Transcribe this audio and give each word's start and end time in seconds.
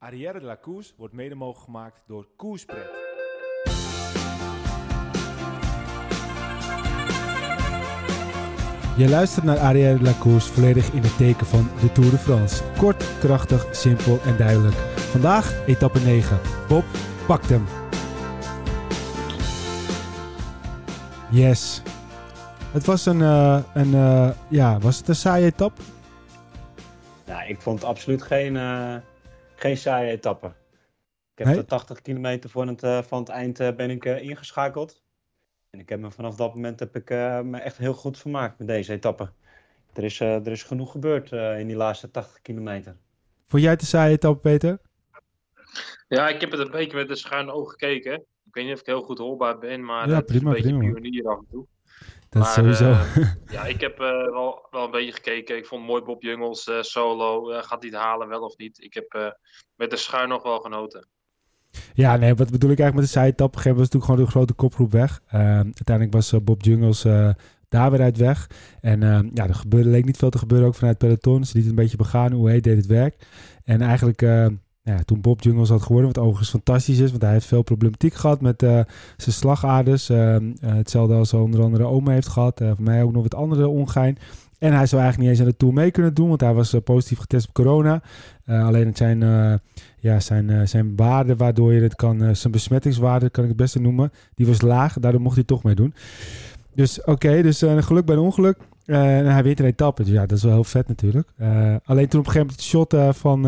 Arrière 0.00 0.40
de 0.40 0.46
la 0.46 0.54
Koers 0.54 0.94
wordt 0.96 1.14
mede 1.14 1.34
mogelijk 1.34 1.64
gemaakt 1.64 2.00
door 2.06 2.26
Koerspret. 2.36 2.90
Je 8.96 9.08
luistert 9.08 9.44
naar 9.44 9.58
Arrière 9.58 9.98
de 9.98 10.04
la 10.04 10.12
Course 10.20 10.52
volledig 10.52 10.92
in 10.92 11.02
het 11.02 11.16
teken 11.16 11.46
van 11.46 11.68
de 11.80 11.92
Tour 11.92 12.10
de 12.10 12.18
France. 12.18 12.62
Kort, 12.76 13.18
krachtig, 13.18 13.74
simpel 13.74 14.18
en 14.24 14.36
duidelijk. 14.36 14.74
Vandaag 14.96 15.66
etappe 15.66 15.98
9. 15.98 16.40
Bob 16.68 16.84
pakt 17.26 17.48
hem. 17.48 17.64
Yes. 21.30 21.82
Het 22.72 22.86
was 22.86 23.06
een, 23.06 23.22
eh, 23.22 23.62
een 23.74 23.94
eh, 23.94 24.30
ja, 24.48 24.78
was 24.78 24.98
het 24.98 25.08
een 25.08 25.14
saaie 25.14 25.44
etappe? 25.44 25.82
Nou, 27.26 27.48
ik 27.48 27.60
vond 27.60 27.80
het 27.80 27.88
absoluut 27.88 28.22
geen, 28.22 28.56
eh, 28.56 28.96
geen 29.58 29.76
saaie 29.76 30.10
etappe. 30.10 30.46
Ik 30.46 31.44
heb 31.44 31.46
Nee? 31.46 31.56
de 31.56 31.64
80 31.64 32.02
kilometer 32.02 32.50
voor 32.50 32.66
het, 32.66 32.82
eh, 32.82 33.02
van 33.02 33.18
het 33.18 33.28
eind 33.28 33.60
eh, 33.60 33.74
ben 33.74 33.90
ik 33.90 34.04
eh, 34.04 34.22
ingeschakeld. 34.22 35.02
En 35.70 35.78
ik 35.80 35.88
heb 35.88 36.00
me 36.00 36.10
vanaf 36.10 36.36
dat 36.36 36.54
moment 36.54 36.80
heb 36.80 36.96
ik 36.96 37.10
eh, 37.10 37.40
me 37.40 37.58
echt 37.58 37.76
heel 37.76 37.92
goed 37.94 38.18
vermaakt 38.18 38.58
met 38.58 38.68
deze 38.68 38.92
etappe. 38.92 39.30
Er 39.92 40.04
is, 40.04 40.20
eh, 40.20 40.34
er 40.46 40.52
is 40.52 40.62
genoeg 40.62 40.90
gebeurd 40.90 41.32
eh, 41.32 41.58
in 41.60 41.66
die 41.66 41.76
laatste 41.76 42.10
80 42.10 42.42
kilometer. 42.42 42.96
Vond 43.46 43.62
jij 43.62 43.70
het 43.72 43.80
een 43.80 43.86
saaie 43.86 44.12
etappe, 44.14 44.40
Peter? 44.40 44.78
Ja, 46.08 46.28
ik 46.28 46.40
heb 46.40 46.50
het 46.50 46.60
een 46.60 46.70
beetje 46.70 46.96
met 46.96 47.10
een 47.10 47.16
schuin 47.16 47.50
oog 47.50 47.70
gekeken. 47.70 48.14
Ik 48.44 48.54
weet 48.54 48.64
niet 48.64 48.74
of 48.74 48.80
ik 48.80 48.86
heel 48.86 49.02
goed 49.02 49.18
hoorbaar 49.18 49.58
ben, 49.58 49.84
maar 49.84 50.08
Ja, 50.08 50.14
het 50.16 50.26
prima, 50.26 50.54
is 50.54 50.56
een 50.56 50.62
beetje 50.62 50.78
prima. 50.78 50.92
pionier 51.00 51.28
af 51.28 51.38
en 51.38 51.46
toe. 51.50 51.66
Dat 52.28 52.42
Maar, 52.42 52.52
sowieso. 52.52 52.90
eh, 52.90 53.16
ja, 53.56 53.64
ik 53.64 53.80
heb 53.80 54.00
eh, 54.00 54.30
wel, 54.30 54.66
wel 54.70 54.84
een 54.84 54.90
beetje 54.90 55.12
gekeken. 55.12 55.56
Ik 55.56 55.66
vond 55.66 55.86
mooi 55.86 56.02
Bob 56.02 56.22
Jungels 56.22 56.66
eh, 56.66 56.82
solo. 56.82 57.44
gaat 57.44 57.82
hij 57.82 57.90
het 57.90 57.98
halen, 58.00 58.28
wel 58.28 58.42
of 58.42 58.56
niet? 58.56 58.82
Ik 58.82 58.94
heb 58.94 59.34
met 59.76 59.90
de 59.90 59.96
schuin 59.96 60.28
nog 60.28 60.42
wel 60.42 60.58
genoten. 60.60 61.08
Ja, 61.94 62.16
nee, 62.16 62.34
wat 62.34 62.50
bedoel 62.50 62.70
ik 62.70 62.78
eigenlijk 62.78 63.12
met 63.12 63.22
de 63.22 63.28
etappe? 63.28 63.44
Op 63.44 63.54
een 63.54 63.60
gegeven 63.60 63.70
moment 63.70 63.92
was 63.92 64.02
natuurlijk 64.02 64.04
gewoon 64.04 64.24
de 64.24 64.30
grote 64.30 64.54
kopgroep 64.54 64.92
weg. 64.92 65.20
Eh, 65.26 65.40
uiteindelijk 65.60 66.12
was 66.12 66.34
Bob 66.44 66.62
Jungels 66.62 67.04
daar 67.68 67.90
weer 67.90 68.00
uit 68.00 68.16
weg. 68.16 68.46
En 68.80 69.02
eh, 69.02 69.20
ja, 69.34 69.46
er 69.48 69.54
gebeurde, 69.54 69.88
leek 69.88 70.04
niet 70.04 70.16
veel 70.16 70.30
te 70.30 70.38
gebeuren 70.38 70.68
ook 70.68 70.74
vanuit 70.74 70.98
peloton. 70.98 71.44
Ze 71.44 71.52
liet 71.54 71.62
het 71.62 71.72
een 71.76 71.82
beetje 71.82 71.96
begaan 71.96 72.32
hoe 72.32 72.48
hij 72.48 72.60
deed 72.60 72.76
het 72.76 72.86
werk. 72.86 73.26
En 73.64 73.80
eigenlijk, 73.80 74.22
eh, 74.22 74.46
toen 75.04 75.20
Bob 75.20 75.42
Jungels 75.42 75.68
had 75.68 75.82
geworden, 75.82 76.12
wat 76.12 76.22
overigens 76.22 76.50
fantastisch 76.50 76.98
is, 76.98 77.10
want 77.10 77.22
hij 77.22 77.32
heeft 77.32 77.46
veel 77.46 77.62
problematiek 77.62 78.14
gehad 78.14 78.40
met 78.40 78.62
eh, 78.62 78.80
zijn 79.16 79.34
slagaders. 79.34 80.08
Eh, 80.08 80.36
eh, 80.36 80.42
hetzelfde 80.60 81.14
als 81.14 81.32
onder 81.32 81.62
andere 81.62 81.84
Oma 81.84 82.12
heeft 82.12 82.28
gehad. 82.28 82.60
Eh, 82.60 82.70
voor 82.74 82.84
mij 82.84 83.02
ook 83.02 83.12
nog 83.12 83.22
wat 83.22 83.34
andere 83.34 83.68
ongein. 83.68 84.18
En 84.58 84.72
hij 84.72 84.86
zou 84.86 85.02
eigenlijk 85.02 85.18
niet 85.18 85.28
eens 85.28 85.40
aan 85.40 85.52
de 85.52 85.56
Tour 85.56 85.74
mee 85.74 85.90
kunnen 85.90 86.14
doen, 86.14 86.28
want 86.28 86.40
hij 86.40 86.54
was 86.54 86.76
positief 86.84 87.18
getest 87.18 87.48
op 87.48 87.54
corona. 87.54 88.02
Alleen 88.46 88.86
het 88.86 88.96
zijn, 88.96 89.20
ja, 89.98 90.20
zijn, 90.20 90.68
zijn 90.68 90.96
waarde 90.96 91.36
waardoor 91.36 91.72
je 91.72 91.80
het 91.80 91.94
kan, 91.94 92.36
zijn 92.36 92.52
besmettingswaarde 92.52 93.30
kan 93.30 93.42
ik 93.42 93.48
het 93.48 93.58
beste 93.58 93.80
noemen, 93.80 94.12
die 94.34 94.46
was 94.46 94.60
laag. 94.60 94.98
Daardoor 94.98 95.20
mocht 95.20 95.34
hij 95.34 95.44
toch 95.44 95.62
mee 95.62 95.74
doen. 95.74 95.94
Dus 96.74 97.04
oké, 97.04 97.42
dus 97.42 97.64
geluk 97.78 98.04
bij 98.04 98.14
een 98.14 98.22
ongeluk. 98.22 98.56
En 98.84 99.32
hij 99.32 99.42
wint 99.42 99.60
een 99.60 99.66
etappe, 99.66 100.02
dus 100.02 100.12
ja, 100.12 100.26
dat 100.26 100.36
is 100.36 100.44
wel 100.44 100.52
heel 100.52 100.64
vet 100.64 100.88
natuurlijk. 100.88 101.28
Alleen 101.84 102.08
toen 102.08 102.20
op 102.20 102.26
een 102.26 102.32
gegeven 102.32 102.38
moment 102.38 102.50
het 102.50 102.62
shot 102.62 102.96
van 103.16 103.40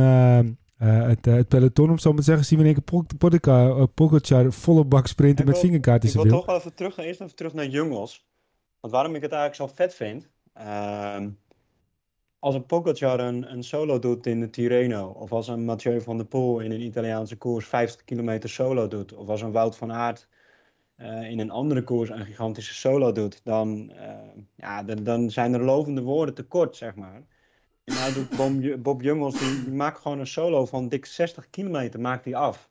eh, 0.80 1.00
eh, 1.00 1.08
het, 1.08 1.24
het 1.24 1.48
peloton, 1.48 1.90
om 1.90 1.98
zo 1.98 2.10
maar 2.10 2.18
te 2.18 2.24
zeggen, 2.24 2.44
zien 2.44 2.58
we 2.58 2.64
in 2.64 2.74
één 2.74 2.84
keer 2.84 3.16
Pogacar, 3.18 3.80
eh, 3.80 3.84
Pogacar 3.94 4.52
volle 4.52 4.84
bak 4.84 5.06
sprinten 5.06 5.46
met 5.46 5.58
vingerkaart 5.58 6.04
in 6.04 6.08
Ik 6.08 6.14
wil 6.14 6.24
toch 6.24 6.46
wel 6.46 6.56
even 6.56 6.74
terug, 6.74 6.96
eerst 6.96 7.20
even 7.20 7.36
terug 7.36 7.54
naar 7.54 7.66
Jungels. 7.66 8.26
Want 8.80 8.92
waarom 8.92 9.14
ik 9.14 9.22
het 9.22 9.32
eigenlijk 9.32 9.70
zo 9.70 9.76
vet 9.76 9.94
vind. 9.94 10.28
ehm, 10.52 11.28
als 12.38 12.54
een 12.54 12.66
Pogacar 12.66 13.20
een, 13.20 13.52
een 13.52 13.62
solo 13.62 13.98
doet 13.98 14.26
in 14.26 14.40
de 14.40 14.50
Tirreno. 14.50 15.06
Of 15.08 15.32
als 15.32 15.48
een 15.48 15.64
Mathieu 15.64 16.00
van 16.00 16.16
der 16.16 16.26
Poel 16.26 16.60
in 16.60 16.70
een 16.70 16.80
Italiaanse 16.82 17.36
koers 17.36 17.66
50 17.66 18.04
kilometer 18.04 18.48
solo 18.48 18.88
doet. 18.88 19.12
Of 19.14 19.28
als 19.28 19.40
een 19.42 19.52
Wout 19.52 19.76
van 19.76 19.92
Aert 19.92 20.28
in 21.30 21.38
een 21.38 21.50
andere 21.50 21.82
koers 21.82 22.10
een 22.10 22.24
gigantische 22.24 22.74
solo 22.74 23.12
doet. 23.12 23.40
Dan, 23.44 23.92
ja, 24.56 24.82
dan, 24.82 25.04
dan 25.04 25.30
zijn 25.30 25.54
er 25.54 25.64
lovende 25.64 26.02
woorden 26.02 26.34
tekort, 26.34 26.76
zeg 26.76 26.94
maar. 26.94 27.22
Nou 27.94 28.12
doet 28.12 28.36
Bob, 28.36 28.82
Bob 28.82 29.02
Jungels, 29.02 29.38
die, 29.38 29.64
die 29.64 29.72
maakt 29.72 29.98
gewoon 30.00 30.18
een 30.18 30.26
solo 30.26 30.66
van 30.66 30.88
dik 30.88 31.06
60 31.06 31.50
kilometer 31.50 32.00
maakt 32.00 32.24
hij 32.24 32.34
af. 32.34 32.68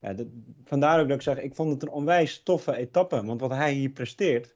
Ja, 0.00 0.12
dat, 0.12 0.26
vandaar 0.64 1.00
ook 1.00 1.08
dat 1.08 1.16
ik 1.16 1.22
zeg, 1.22 1.38
ik 1.38 1.54
vond 1.54 1.72
het 1.72 1.82
een 1.82 1.88
onwijs 1.88 2.42
toffe 2.42 2.76
etappe. 2.76 3.24
Want 3.24 3.40
wat 3.40 3.50
hij 3.50 3.72
hier 3.72 3.90
presteert, 3.90 4.54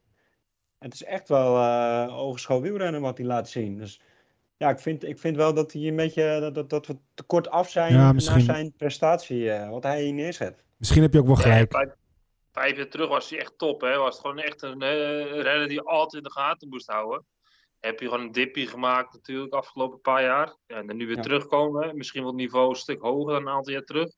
het 0.78 0.94
is 0.94 1.04
echt 1.04 1.28
wel 1.28 1.56
eh 1.56 2.18
ogenschouw 2.18 2.60
wielrennen 2.60 3.00
wat 3.00 3.16
hij 3.18 3.26
laat 3.26 3.48
zien. 3.48 3.78
Dus 3.78 4.00
ja, 4.56 4.70
ik 4.70 4.78
vind, 4.78 5.04
ik 5.04 5.18
vind 5.18 5.36
wel 5.36 5.54
dat, 5.54 5.72
hij 5.72 5.82
een 5.82 5.96
beetje, 5.96 6.40
dat, 6.40 6.54
dat, 6.54 6.70
dat 6.70 6.86
we 6.86 6.96
te 7.14 7.22
kort 7.22 7.48
af 7.48 7.70
zijn 7.70 7.92
Ja, 7.92 8.12
naar 8.12 8.40
zijn 8.40 8.72
prestatie, 8.72 9.50
eh, 9.50 9.70
wat 9.70 9.82
hij 9.82 10.02
hier 10.02 10.12
neerzet. 10.12 10.64
Misschien 10.76 11.02
heb 11.02 11.12
je 11.12 11.18
ook 11.18 11.26
wel 11.26 11.36
Ja, 11.36 11.42
gelijk. 11.42 11.72
vijf, 11.72 11.94
vijf 12.52 12.76
jaar 12.76 12.88
terug 12.88 13.08
was 13.08 13.30
hij 13.30 13.38
echt 13.38 13.58
top. 13.58 13.80
Hè? 13.80 13.96
Was 13.96 14.12
het 14.16 14.20
gewoon 14.26 14.38
echt 14.38 14.62
een 14.62 14.82
eh, 14.82 15.40
renner 15.42 15.68
die 15.68 15.80
altijd 15.80 16.22
in 16.22 16.28
de 16.28 16.32
gaten 16.40 16.68
moest 16.68 16.90
houden. 16.90 17.24
Heb 17.84 18.00
je 18.00 18.08
gewoon 18.08 18.20
een 18.20 18.32
dipje 18.32 18.66
gemaakt 18.66 19.12
natuurlijk 19.12 19.52
afgelopen 19.54 20.00
paar 20.00 20.22
jaar. 20.22 20.56
Ja, 20.66 20.76
en 20.76 20.86
dan 20.86 20.96
nu 20.96 21.06
weer 21.06 21.16
Ja. 21.16 21.22
terugkomen. 21.22 21.96
Misschien 21.96 22.24
wat 22.24 22.34
niveau 22.34 22.68
een 22.68 22.74
stuk 22.74 23.00
hoger 23.00 23.32
dan 23.32 23.42
een 23.42 23.48
aantal 23.52 23.72
jaar 23.72 23.82
terug. 23.84 24.08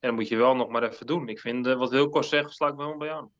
En 0.00 0.08
dat 0.10 0.12
moet 0.12 0.28
je 0.28 0.36
wel 0.36 0.54
nog 0.56 0.68
maar 0.68 0.82
even 0.82 1.06
doen. 1.06 1.28
Ik 1.28 1.40
vind, 1.40 1.66
eh, 1.66 1.76
wat 1.76 1.90
Wilco 1.90 2.22
zegt, 2.22 2.52
sluit 2.52 2.72
ik 2.72 2.78
me 2.78 2.84
helemaal 2.84 3.06
bij 3.06 3.16
aan. 3.16 3.30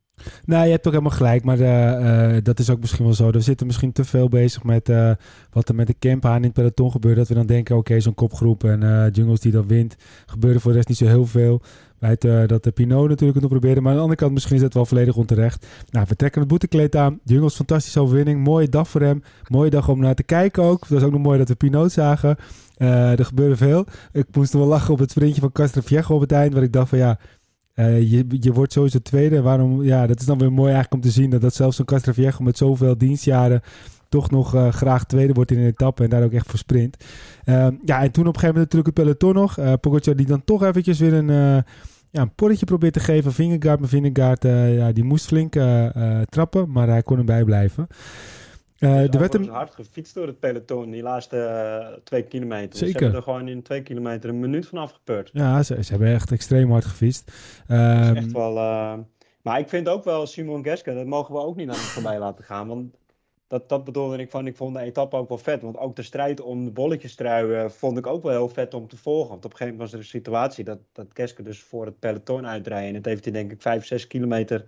Nou, 0.44 0.64
je 0.64 0.70
hebt 0.70 0.86
ook 0.86 0.92
helemaal 0.92 1.16
gelijk, 1.16 1.44
maar 1.44 1.60
eh, 1.60 2.36
eh, 2.36 2.44
dat 2.44 2.58
is 2.58 2.70
ook 2.70 2.80
misschien 2.80 3.04
wel 3.04 3.14
zo. 3.14 3.30
We 3.30 3.41
zitten 3.41 3.66
misschien 3.66 3.92
te 3.92 4.04
veel 4.04 4.28
bezig 4.28 4.64
met 4.64 4.88
eh, 4.88 5.10
wat 5.50 5.69
er 5.69 5.75
met 5.75 5.86
de 5.86 5.94
camp 5.98 6.25
aan 6.25 6.36
in 6.36 6.42
het 6.42 6.52
peloton 6.52 6.91
gebeurt. 6.91 7.16
Dat 7.16 7.28
we 7.28 7.34
dan 7.34 7.47
denken, 7.47 7.76
oké, 7.76 8.00
zo'n 8.00 8.14
kopgroep 8.14 8.64
en 8.64 8.82
eh 8.82 9.12
Jungles 9.12 9.41
die 9.41 9.53
dan 9.53 9.66
wint. 9.66 9.97
Gebeurde 10.26 10.60
voor 10.60 10.70
de 10.70 10.76
rest 10.76 10.88
niet 10.88 10.98
zo 10.98 11.06
heel 11.06 11.26
veel. 11.26 11.62
Wij 11.98 12.16
het, 12.19 12.48
dat 12.48 12.64
de 12.64 12.70
Pinot 12.70 13.08
natuurlijk 13.08 13.41
het 13.41 13.50
nog 13.50 13.50
proberen. 13.50 13.82
Maar 13.82 13.91
aan 13.91 13.97
de 13.97 14.03
andere 14.03 14.20
kant 14.20 14.32
misschien 14.32 14.56
is 14.56 14.62
het 14.62 14.74
wel 14.74 14.86
volledig 14.86 15.16
onterecht. 15.16 15.66
Nou, 15.91 16.06
we 16.08 16.16
trekken 16.16 16.41
het 16.41 16.50
boetekleed 16.50 16.97
aan. 16.97 17.20
Jungles, 17.24 17.54
fantastische 17.54 18.00
overwinning. 18.00 18.44
Mooie 18.44 18.69
dag 18.69 18.88
voor 18.88 19.00
hem. 19.00 19.22
Mooie 19.48 19.70
dag 19.70 19.88
om 19.88 20.00
naar 20.00 20.14
te 20.14 20.22
kijken 20.22 20.62
ook. 20.62 20.80
Het 20.80 20.88
was 20.88 21.03
ook 21.03 21.12
nog 21.12 21.22
mooi 21.22 21.38
dat 21.38 21.48
we 21.48 21.54
Pinot 21.54 21.92
zagen. 21.92 22.36
Er 22.76 23.24
gebeurde 23.24 23.56
veel. 23.56 23.86
Ik 24.12 24.26
moest 24.32 24.53
wel 24.53 24.66
lachen 24.66 24.92
op 24.92 24.98
het 24.98 25.10
sprintje 25.10 25.41
van 25.41 25.53
Castroviejo 25.53 26.14
op 26.14 26.20
het 26.20 26.32
eind. 26.32 26.54
Waar 26.54 26.62
ik 26.62 26.72
dacht 26.72 26.88
van 26.88 26.98
ja, 26.98 27.19
eh, 27.74 28.10
je, 28.10 28.26
je 28.28 28.52
wordt 28.52 28.72
sowieso 28.72 28.98
tweede. 28.98 29.42
Waarom? 29.42 29.82
Ja, 29.82 30.06
dat 30.06 30.20
is 30.20 30.26
dan 30.26 30.38
weer 30.38 30.52
mooi 30.52 30.72
eigenlijk 30.72 30.94
om 30.94 31.10
te 31.10 31.20
zien 31.20 31.30
dat, 31.30 31.40
dat 31.40 31.54
zelfs 31.54 31.76
zo'n 31.76 31.84
Castroviejo 31.84 32.32
met 32.40 32.56
zoveel 32.56 32.98
dienstjaren 32.98 33.62
toch 34.08 34.30
nog 34.30 34.54
eh, 34.54 34.68
graag 34.68 35.04
tweede 35.04 35.32
wordt 35.32 35.50
in 35.50 35.58
een 35.58 35.66
etappe 35.66 36.02
en 36.02 36.10
daar 36.10 36.22
ook 36.22 36.32
echt 36.32 36.50
voor 36.50 36.58
sprint. 36.58 36.96
Ehm, 37.44 37.74
ja, 37.84 38.02
en 38.02 38.10
toen 38.10 38.26
op 38.26 38.34
een 38.34 38.40
gegeven 38.40 38.54
moment 38.54 38.72
natuurlijk 38.72 38.86
het 38.86 38.94
peloton 38.94 39.34
nog. 39.34 39.80
Pogacar 39.80 40.16
die 40.16 40.26
dan 40.26 40.44
toch 40.44 40.62
eventjes 40.62 40.98
weer 40.98 41.12
een, 41.12 41.64
ja, 42.10 42.22
een 42.22 42.34
porretje 42.34 42.66
probeert 42.66 42.92
te 42.92 43.00
geven. 43.00 43.32
Vingegaard, 43.32 43.80
maar 43.80 43.88
Vingegaard 43.88 44.44
eh, 44.44 44.76
ja, 44.76 44.92
die 44.92 45.04
moest 45.04 45.26
flink 45.26 45.52
trappen, 46.28 46.70
maar 46.70 46.88
hij 46.88 47.02
kon 47.02 47.18
erbij 47.18 47.44
blijven. 47.44 47.86
Eh 48.84 48.97
Dus 48.97 49.09
er 49.09 49.19
werd 49.19 49.33
hem... 49.33 49.49
hard 49.49 49.75
gefietst 49.75 50.15
door 50.15 50.27
het 50.27 50.39
peloton, 50.39 50.91
die 50.91 51.03
laatste 51.03 51.39
eh, 51.39 51.97
twee 52.05 52.22
kilometer. 52.22 52.78
Ze 52.78 52.84
Zeker. 52.84 53.00
hebben 53.00 53.19
er 53.19 53.25
gewoon 53.25 53.49
in 53.49 53.62
twee 53.62 53.83
kilometer 53.83 54.31
een 54.31 54.41
minuut 54.41 54.67
van 54.67 54.78
afgepeurd. 54.78 55.31
Ja, 55.33 55.62
ze, 55.62 55.84
ze 55.84 55.91
hebben 55.91 56.12
echt 56.12 56.33
extreem 56.33 56.71
hard 56.71 56.84
gefietst. 56.84 57.33
Ehm, 57.67 58.17
echt 58.17 58.33
wel, 58.33 58.56
eh, 58.56 58.95
Maar 59.43 59.59
ik 59.59 59.69
vind 59.69 59.89
ook 59.89 60.05
wel 60.05 60.27
Simon 60.27 60.65
Geske, 60.65 60.95
dat 60.95 61.06
mogen 61.06 61.34
we 61.34 61.41
ook 61.41 61.56
niet 61.56 61.69
aan 61.69 61.75
het 61.75 61.84
voorbij 61.84 62.19
laten 62.19 62.45
gaan. 62.45 62.67
Want 62.69 62.95
dat, 63.47 63.69
dat 63.69 63.84
bedoelde 63.84 64.19
ik 64.19 64.31
van, 64.31 64.47
ik 64.47 64.56
vond 64.56 64.75
de 64.75 64.81
etappe 64.81 65.16
ook 65.16 65.28
wel 65.28 65.39
vet. 65.39 65.62
Want 65.62 65.78
ook 65.78 65.97
de 65.97 66.03
strijd 66.03 66.41
om 66.41 66.65
de 66.65 66.71
bolletjestrui 66.71 67.53
eh, 67.53 67.69
vond 67.69 67.99
ik 67.99 68.06
ook 68.06 68.22
wel 68.22 68.33
heel 68.33 68.49
vet 68.49 68.75
om 68.75 68.89
te 68.89 68.97
volgen. 68.97 69.28
Want 69.28 69.45
op 69.45 69.51
een 69.51 69.56
gegeven 69.56 69.72
moment 69.72 69.91
was 69.91 69.93
er 69.93 69.99
een 69.99 70.21
situatie 70.21 70.65
dat, 70.65 70.78
dat 70.93 71.06
Geske 71.12 71.43
dus 71.43 71.62
voor 71.62 71.84
het 71.87 71.99
peloton 71.99 72.47
uitrijden. 72.47 72.89
En 72.89 72.95
dat 72.95 73.05
heeft 73.05 73.25
hij 73.25 73.33
denk 73.33 73.53
ik 73.53 73.62
5, 73.62 73.87
6 73.87 74.06
kilometer 74.06 74.66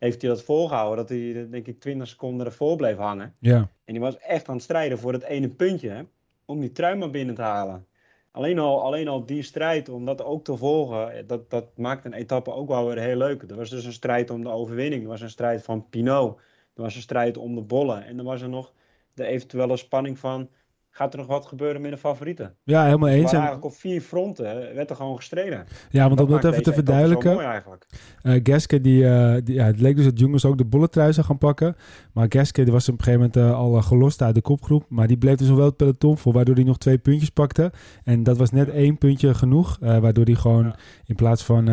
heeft 0.00 0.20
hij 0.22 0.30
dat 0.30 0.42
volgehouden. 0.42 0.96
Dat 0.96 1.08
hij 1.08 1.48
denk 1.50 1.66
ik 1.66 1.80
20 1.80 2.08
seconden 2.08 2.46
ervoor 2.46 2.76
bleef 2.76 2.96
hangen. 2.96 3.34
ja. 3.38 3.70
En 3.84 3.92
die 3.96 4.04
was 4.04 4.18
echt 4.18 4.48
aan 4.48 4.54
het 4.54 4.62
strijden 4.62 4.98
voor 4.98 5.12
het 5.12 5.22
ene 5.22 5.48
puntje. 5.48 5.88
hè, 5.88 6.02
Om 6.44 6.60
die 6.60 6.72
trui 6.72 6.96
maar 6.96 7.10
binnen 7.10 7.34
te 7.34 7.42
halen. 7.42 7.86
Alleen 8.32 8.58
al, 8.58 8.82
alleen 8.82 9.08
al 9.08 9.26
die 9.26 9.42
strijd, 9.42 9.88
om 9.88 10.04
dat 10.04 10.22
ook 10.22 10.44
te 10.44 10.56
volgen, 10.56 11.12
eh, 11.12 11.22
dat, 11.26 11.50
dat 11.50 11.76
maakt 11.76 12.04
een 12.04 12.12
etappe 12.12 12.52
ook 12.52 12.68
wel 12.68 12.86
weer 12.86 12.98
heel 12.98 13.16
leuk. 13.16 13.42
Er 13.42 13.56
was 13.56 13.70
dus 13.70 13.84
een 13.84 13.92
strijd 13.92 14.30
om 14.30 14.42
de 14.42 14.48
overwinning. 14.50 15.02
Er 15.02 15.08
was 15.08 15.20
een 15.20 15.30
strijd 15.30 15.62
van 15.62 15.88
Pinot. 15.88 16.38
Er 16.74 16.82
was 16.82 16.94
een 16.94 17.00
strijd 17.00 17.36
om 17.36 17.54
de 17.54 17.60
bollen. 17.62 18.04
En 18.04 18.18
er 18.18 18.24
was 18.24 18.42
er 18.42 18.48
nog 18.48 18.72
de 19.14 19.26
eventuele 19.26 19.76
spanning 19.76 20.18
van, 20.18 20.48
gaat 20.90 21.12
er 21.12 21.18
nog 21.18 21.28
wat 21.28 21.46
gebeuren 21.46 21.80
met 21.80 21.90
de 21.90 21.96
favorieten? 21.96 22.54
ja, 22.64 22.84
helemaal 22.84 23.08
Maar 23.08 23.16
eens. 23.18 23.30
En, 23.32 23.36
eigenlijk 23.38 23.64
op 23.64 23.74
vier 23.74 24.00
fronten 24.00 24.74
werd 24.74 24.90
er 24.90 24.96
gewoon 24.96 25.16
gestreden. 25.16 25.64
ja, 25.90 26.08
want 26.08 26.20
om 26.20 26.28
dat 26.30 26.44
even 26.44 26.62
te 26.62 26.72
verduidelijken. 26.72 27.32
mooi 27.32 27.46
eigenlijk. 27.46 27.86
Eh 28.22 28.40
Geske, 28.42 28.80
die, 28.80 29.02
die, 29.42 29.54
ja, 29.54 29.64
het 29.64 29.80
leek 29.80 29.96
dus 29.96 30.04
dat 30.04 30.18
Jungels 30.18 30.44
ook 30.44 30.58
de 30.58 30.64
bolletrui 30.64 31.12
zou 31.12 31.26
gaan 31.26 31.38
pakken. 31.38 31.76
Maar 32.12 32.26
Geske 32.28 32.62
die 32.62 32.72
was 32.72 32.88
op 32.88 32.98
een 32.98 33.04
gegeven 33.04 33.30
moment 33.34 33.52
eh, 33.52 33.58
al 33.58 33.82
gelost 33.82 34.22
uit 34.22 34.34
de 34.34 34.40
kopgroep. 34.42 34.84
Maar 34.88 35.06
die 35.06 35.18
bleef 35.18 35.34
dus 35.36 35.48
nog 35.48 35.56
wel 35.56 35.66
het 35.66 35.76
peloton 35.76 36.18
voor, 36.18 36.32
waardoor 36.32 36.54
hij 36.54 36.64
nog 36.64 36.78
twee 36.78 36.98
puntjes 36.98 37.30
pakte. 37.30 37.72
En 38.04 38.22
dat 38.22 38.36
was 38.36 38.50
net 38.50 38.68
één 38.70 38.98
puntje 38.98 39.34
genoeg. 39.34 39.78
waardoor 39.80 40.24
hij 40.24 40.34
gewoon 40.34 40.64
Ja. 40.64 40.74
in 41.06 41.14
plaats 41.14 41.44
van... 41.44 41.68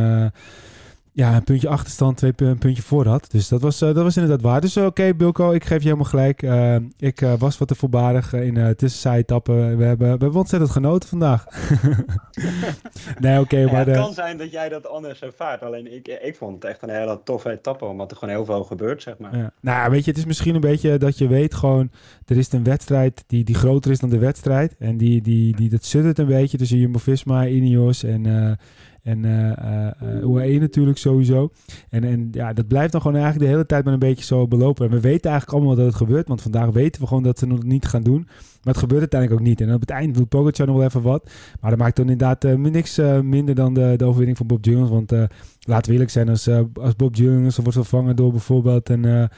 ja, 1.18 1.36
een 1.36 1.44
puntje 1.44 1.68
achterstand, 1.68 2.18
twee 2.18 2.34
een 2.36 2.58
puntje 2.58 2.82
voor 2.82 3.06
had. 3.06 3.32
Dus 3.32 3.48
dat 3.48 3.62
was, 3.62 3.82
eh, 3.82 3.94
dat 3.94 4.04
was 4.04 4.18
inderdaad 4.18 4.42
waar. 4.42 4.62
Dus 4.62 4.76
eh, 4.76 4.86
oké, 4.86 5.14
Bilko, 5.14 5.52
ik 5.52 5.66
geef 5.66 5.78
je 5.78 5.84
helemaal 5.84 6.06
gelijk. 6.06 6.44
Eh, 6.44 6.76
ik 6.98 7.20
was 7.40 7.58
wat 7.58 7.68
te 7.68 7.76
voorbarig 7.76 8.34
in 8.34 8.56
uh, 8.56 8.70
tussenzijtappen. 8.70 9.78
We 9.78 9.84
hebben, 9.84 9.98
we 9.98 10.24
hebben 10.24 10.34
ontzettend 10.34 10.72
genoten 10.72 11.10
vandaag. 11.10 11.46
nee, 13.20 13.40
oké, 13.40 13.58
Ja, 13.58 13.72
maar... 13.72 13.86
het 13.86 13.98
kan 13.98 14.14
zijn 14.14 14.38
dat 14.38 14.52
jij 14.52 14.70
dat 14.70 14.88
anders 14.88 15.22
ervaart. 15.22 15.62
Alleen 15.62 15.94
ik, 15.94 16.08
ik 16.08 16.36
vond 16.36 16.56
het 16.56 16.64
echt 16.64 16.82
een 16.82 16.90
hele 16.90 17.20
toffe 17.24 17.52
etappe, 17.52 17.86
omdat 17.86 18.12
er 18.12 18.18
gewoon 18.18 18.34
heel 18.34 18.46
veel 18.46 18.64
gebeurt, 18.64 19.02
zeg 19.02 19.18
maar. 19.18 19.38
Ja. 19.38 19.52
Nou, 19.62 19.92
weet 19.92 20.04
je, 20.04 20.10
het 20.10 20.20
is 20.20 20.26
misschien 20.26 20.56
een 20.56 20.62
beetje 20.62 20.98
dat 20.98 21.18
je 21.18 21.28
weet 21.28 21.54
gewoon... 21.54 21.92
Er 22.26 22.38
is 22.38 22.52
een 22.52 22.64
wedstrijd 22.64 23.24
die, 23.28 23.44
die 23.44 23.56
groter 23.56 23.92
is 23.92 24.00
dan 24.00 24.10
de 24.10 24.20
wedstrijd. 24.20 24.76
En 24.80 24.98
die, 24.98 25.22
die, 25.22 25.56
die, 25.56 25.70
dat 25.70 25.84
suddert 25.84 26.20
een 26.20 26.26
beetje 26.26 26.58
tussen 26.58 26.78
Jumbo-Visma, 26.78 27.46
Ineos 27.46 28.04
en... 28.04 28.58
en 29.08 29.26
eh 29.26 29.52
eh, 29.58 29.88
eh, 29.88 30.24
UAE 30.24 30.60
natuurlijk 30.60 30.98
sowieso. 30.98 31.52
En, 31.90 32.04
en 32.04 32.28
ja, 32.32 32.54
dat 32.54 32.68
blijft 32.68 32.92
dan 32.92 33.02
gewoon 33.02 33.16
eigenlijk 33.16 33.46
de 33.46 33.52
hele 33.52 33.66
tijd 33.66 33.84
maar 33.84 33.94
een 33.94 34.00
beetje 34.00 34.26
zo 34.26 34.48
belopen. 34.48 34.86
En 34.86 34.92
we 34.92 35.00
weten 35.00 35.30
eigenlijk 35.32 35.58
allemaal 35.58 35.76
dat 35.76 35.86
het 35.86 35.96
gebeurt. 35.96 36.28
Want 36.28 36.42
vandaag 36.42 36.70
weten 36.70 37.02
we 37.02 37.08
gewoon 37.08 37.24
dat 37.24 37.40
ze 37.40 37.48
het 37.48 37.64
niet 37.64 37.86
gaan 37.86 38.04
doen. 38.04 38.22
Maar 38.26 38.74
het 38.74 38.78
gebeurt 38.78 39.00
uiteindelijk 39.00 39.42
ook 39.42 39.48
niet. 39.48 39.62
En 39.62 39.74
op 39.74 39.80
het 39.80 39.90
eind 39.90 40.16
doet 40.16 40.30
Pogacar 40.30 40.68
nog 40.68 40.76
wel 40.76 40.86
even 40.86 41.02
wat. 41.02 41.30
Maar 41.62 41.70
dat 41.70 41.80
maakt 41.80 41.96
dan 41.96 42.10
inderdaad 42.10 42.44
eh, 42.44 42.54
niks 42.54 43.02
minder 43.22 43.56
dan 43.56 43.74
de, 43.74 43.94
de 43.98 44.06
overwinning 44.06 44.38
van 44.38 44.48
Bob 44.48 44.66
Jungels. 44.66 44.90
Want 44.90 45.12
eh, 45.12 45.24
laten 45.60 45.86
we 45.86 45.92
eerlijk 45.92 46.12
zijn, 46.12 46.30
als, 46.30 46.50
als 46.74 46.96
Bob 46.96 47.16
Jungels 47.16 47.58
wordt 47.58 47.74
vervangen 47.74 48.16
door 48.16 48.32
bijvoorbeeld 48.32 48.90
een... 48.90 49.30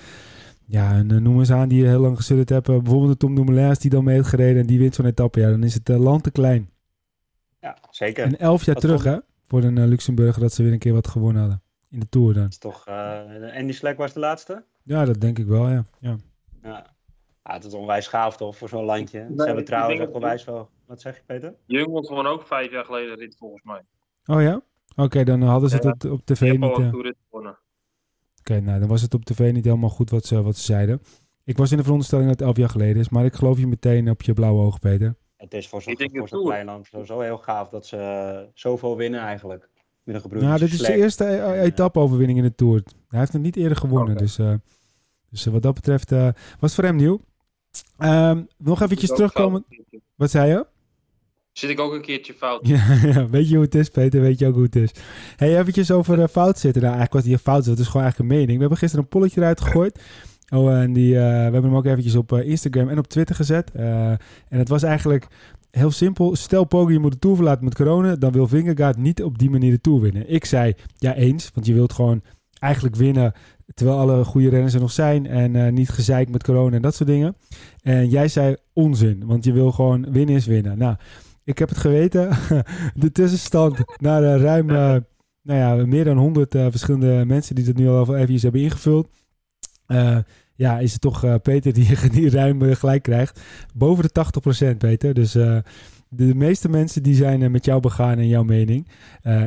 ja, 0.65 0.91
en, 0.91 1.23
noem 1.23 1.39
eens 1.39 1.51
aan 1.51 1.69
die 1.69 1.81
je 1.81 1.87
heel 1.87 2.01
lang 2.01 2.17
gesudderd 2.17 2.49
hebben. 2.49 2.83
bijvoorbeeld 2.83 3.11
de 3.11 3.17
Tom 3.17 3.35
Dumoulin 3.35 3.75
die 3.79 3.89
dan 3.89 4.03
mee 4.03 4.15
heeft 4.15 4.27
gereden 4.27 4.61
en 4.61 4.67
die 4.67 4.79
wint 4.79 4.95
zo'n 4.95 5.05
etappe. 5.05 5.39
Ja, 5.39 5.49
dan 5.49 5.63
is 5.63 5.73
het 5.73 5.87
land 5.87 6.23
te 6.23 6.31
klein. 6.31 6.69
Ja, 7.61 7.77
zeker. 7.91 8.25
En 8.25 8.39
elf 8.39 8.65
jaar 8.65 8.75
Dat 8.75 8.83
terug, 8.83 9.03
hè? 9.03 9.17
Voor 9.49 9.63
een 9.63 9.87
Luxemburger 9.87 10.41
dat 10.41 10.53
ze 10.53 10.63
weer 10.63 10.71
een 10.71 10.79
keer 10.79 10.93
wat 10.93 11.07
gewonnen 11.07 11.41
hadden. 11.41 11.61
In 11.89 11.99
de 11.99 12.09
Tour 12.09 12.33
dan. 12.33 12.43
Dat 12.43 12.51
is 12.51 12.57
toch, 12.57 12.87
eh 12.87 13.55
Andy 13.57 13.71
Slek 13.71 13.97
was 13.97 14.13
de 14.13 14.19
laatste? 14.19 14.63
Ja, 14.83 15.05
dat 15.05 15.21
denk 15.21 15.39
ik 15.39 15.45
wel, 15.45 15.69
ja. 15.69 15.85
ja. 15.99 16.15
Ja. 16.63 16.85
ja 17.43 17.53
het 17.53 17.65
is 17.65 17.73
onwijs 17.73 18.07
gaaf 18.07 18.37
toch, 18.37 18.57
voor 18.57 18.69
zo'n 18.69 18.85
landje. 18.85 19.27
Ze 19.37 19.45
hebben 19.45 19.65
trouwens 19.65 20.01
ook 20.01 20.13
onwijs 20.13 20.45
wel... 20.45 20.69
Wat 20.85 21.01
zeg 21.01 21.15
je, 21.15 21.21
Peter? 21.25 21.55
Jungels 21.65 22.09
won 22.09 22.25
ook 22.27 22.47
vijf 22.47 22.71
jaar 22.71 22.85
geleden 22.85 23.15
rit 23.15 23.35
volgens 23.37 23.63
mij. 23.63 23.81
Oh 24.25 24.41
ja? 24.41 24.61
Oké, 24.95 25.23
dan 25.23 25.41
hadden 25.41 25.69
ze 25.69 25.75
het 25.75 25.83
Ja. 25.83 25.91
op, 25.91 26.03
op 26.11 26.25
tv 26.25 26.49
Die 26.49 26.59
niet... 26.59 26.71
al 26.71 27.43
eh. 27.43 27.51
Oké, 28.39 28.59
nou, 28.59 28.79
dan 28.79 28.87
was 28.87 29.01
het 29.01 29.13
op 29.13 29.25
tv 29.25 29.51
niet 29.53 29.65
helemaal 29.65 29.89
goed 29.89 30.09
wat 30.09 30.25
ze, 30.25 30.41
wat 30.41 30.57
ze 30.57 30.63
zeiden. 30.63 31.01
Ik 31.43 31.57
was 31.57 31.71
in 31.71 31.77
de 31.77 31.83
veronderstelling 31.83 32.27
dat 32.27 32.39
het 32.39 32.47
elf 32.47 32.57
jaar 32.57 32.69
geleden 32.69 33.01
is. 33.01 33.09
Maar 33.09 33.25
ik 33.25 33.33
geloof 33.33 33.59
je 33.59 33.67
meteen 33.67 34.09
op 34.09 34.21
je 34.21 34.33
blauwe 34.33 34.61
oog, 34.61 34.79
Peter. 34.79 35.15
Het 35.39 35.53
is 35.53 35.67
voor 35.67 35.81
zo'n 35.81 36.43
klein 36.43 36.65
land 36.65 36.87
sowieso 36.87 37.19
heel 37.19 37.37
gaaf 37.37 37.69
dat 37.69 37.85
ze 37.85 37.97
eh, 37.97 38.51
zoveel 38.53 38.97
winnen 38.97 39.19
eigenlijk. 39.19 39.69
Met 40.03 40.15
een 40.15 40.21
gebroeders 40.21 40.51
Nou, 40.51 40.69
dit 40.69 40.79
is 40.79 40.85
de 40.87 40.95
eerste 40.95 41.25
e- 41.25 41.61
etappe-overwinning 41.61 42.37
in 42.37 42.43
de 42.43 42.55
Tour. 42.55 42.83
Hij 43.07 43.19
heeft 43.19 43.33
het 43.33 43.41
niet 43.41 43.55
eerder 43.55 43.77
gewonnen. 43.77 44.17
Dus, 44.17 44.37
eh, 44.37 44.53
dus 45.29 45.45
eh, 45.45 45.53
wat 45.53 45.61
dat 45.61 45.73
betreft 45.73 46.11
eh, 46.11 46.23
was 46.23 46.35
het 46.59 46.73
voor 46.73 46.83
hem 46.83 46.95
nieuw. 46.95 47.21
Ehm, 47.97 48.43
nog 48.57 48.81
eventjes 48.81 49.09
terugkomen. 49.09 49.65
Wat 50.15 50.31
zei 50.31 50.49
je? 50.49 50.65
Zit 51.51 51.69
ik 51.69 51.79
ook 51.79 51.93
een 51.93 52.01
keertje 52.01 52.33
fout. 52.33 52.67
Ja, 52.67 52.93
ja, 53.13 53.27
weet 53.29 53.49
je 53.49 53.55
hoe 53.55 53.63
het 53.63 53.75
is, 53.75 53.89
Peter? 53.89 54.21
Weet 54.21 54.39
je 54.39 54.47
ook 54.47 54.53
hoe 54.53 54.63
het 54.63 54.75
is? 54.75 54.91
hey, 55.35 55.59
eventjes 55.59 55.91
over 55.91 56.21
eh, 56.21 56.27
fout 56.27 56.59
zitten. 56.59 56.81
Nou, 56.81 56.93
eigenlijk 56.93 57.13
wat 57.13 57.23
hier 57.23 57.37
fout 57.37 57.63
zit, 57.63 57.75
dat 57.75 57.85
is 57.85 57.91
gewoon 57.91 58.01
eigenlijk 58.01 58.31
een 58.31 58.37
mening. 58.37 58.55
We 58.55 58.61
hebben 58.61 58.77
gisteren 58.77 59.03
een 59.03 59.09
polletje 59.09 59.41
eruit 59.41 59.61
gegooid. 59.61 59.99
Oh, 60.49 60.81
en 60.81 60.93
die, 60.93 61.15
eh, 61.15 61.21
we 61.21 61.27
hebben 61.27 61.63
hem 61.63 61.75
ook 61.75 61.85
eventjes 61.85 62.15
op 62.15 62.31
eh, 62.31 62.49
Instagram 62.49 62.89
en 62.89 62.97
op 62.97 63.07
Twitter 63.07 63.35
gezet. 63.35 63.71
Eh, 63.71 64.09
en 64.09 64.19
het 64.49 64.69
was 64.69 64.83
eigenlijk 64.83 65.27
heel 65.71 65.91
simpel. 65.91 66.35
Stel 66.35 66.63
Poggi 66.63 66.97
moet 66.97 67.11
de 67.11 67.19
Tour 67.19 67.35
verlaten 67.35 67.63
met 67.63 67.75
corona, 67.75 68.15
dan 68.15 68.31
wil 68.31 68.47
Vingegaard 68.47 68.97
niet 68.97 69.23
op 69.23 69.37
die 69.37 69.49
manier 69.49 69.71
de 69.71 69.81
Tour 69.81 70.01
winnen. 70.01 70.33
Ik 70.33 70.45
zei, 70.45 70.73
ja 70.97 71.15
eens, 71.15 71.51
want 71.53 71.65
je 71.65 71.73
wilt 71.73 71.93
gewoon 71.93 72.21
eigenlijk 72.59 72.95
winnen 72.95 73.33
terwijl 73.73 73.97
alle 73.97 74.23
goede 74.23 74.49
renners 74.49 74.73
er 74.73 74.79
nog 74.79 74.91
zijn 74.91 75.25
en 75.27 75.73
niet 75.73 75.89
gezeik 75.89 76.29
met 76.29 76.43
corona 76.43 76.75
en 76.75 76.81
dat 76.81 76.95
soort 76.95 77.09
dingen. 77.09 77.35
En 77.81 78.09
jij 78.09 78.27
zei 78.27 78.55
onzin, 78.73 79.23
want 79.25 79.43
je 79.43 79.53
wil 79.53 79.71
gewoon 79.71 80.11
winnen 80.11 80.35
is 80.35 80.45
winnen. 80.45 80.77
Nou, 80.77 80.95
ik 81.43 81.59
heb 81.59 81.69
het 81.69 81.77
geweten. 81.77 82.29
De 82.93 83.11
tussenstand 83.11 83.77
naar 83.97 84.21
ruim, 84.39 84.69
nou 85.49 85.59
ja, 85.59 85.85
meer 85.85 86.03
dan 86.03 86.17
100 86.17 86.55
eh, 86.55 86.65
verschillende 86.69 87.23
mensen 87.25 87.55
die 87.55 87.65
het 87.65 87.77
nu 87.77 87.87
al 87.87 88.15
even 88.15 88.39
hebben 88.41 88.61
ingevuld. 88.61 89.07
Eh, 89.89 90.17
ja, 90.55 90.79
is 90.79 90.91
het 90.91 91.01
toch 91.01 91.23
eh, 91.23 91.35
Peter 91.41 91.73
die, 91.73 91.97
die 92.11 92.29
ruim 92.29 92.61
eh, 92.61 92.75
gelijk 92.75 93.03
krijgt. 93.03 93.41
Boven 93.73 94.03
de 94.03 94.73
80% 94.73 94.77
Peter. 94.77 95.13
Dus 95.13 95.31
de, 95.31 95.63
de 96.09 96.35
meeste 96.35 96.69
mensen 96.69 97.03
die 97.03 97.15
zijn 97.15 97.51
met 97.51 97.65
jou 97.65 97.79
begaan 97.79 98.17
en 98.17 98.27
jouw 98.27 98.43
mening. 98.43 98.87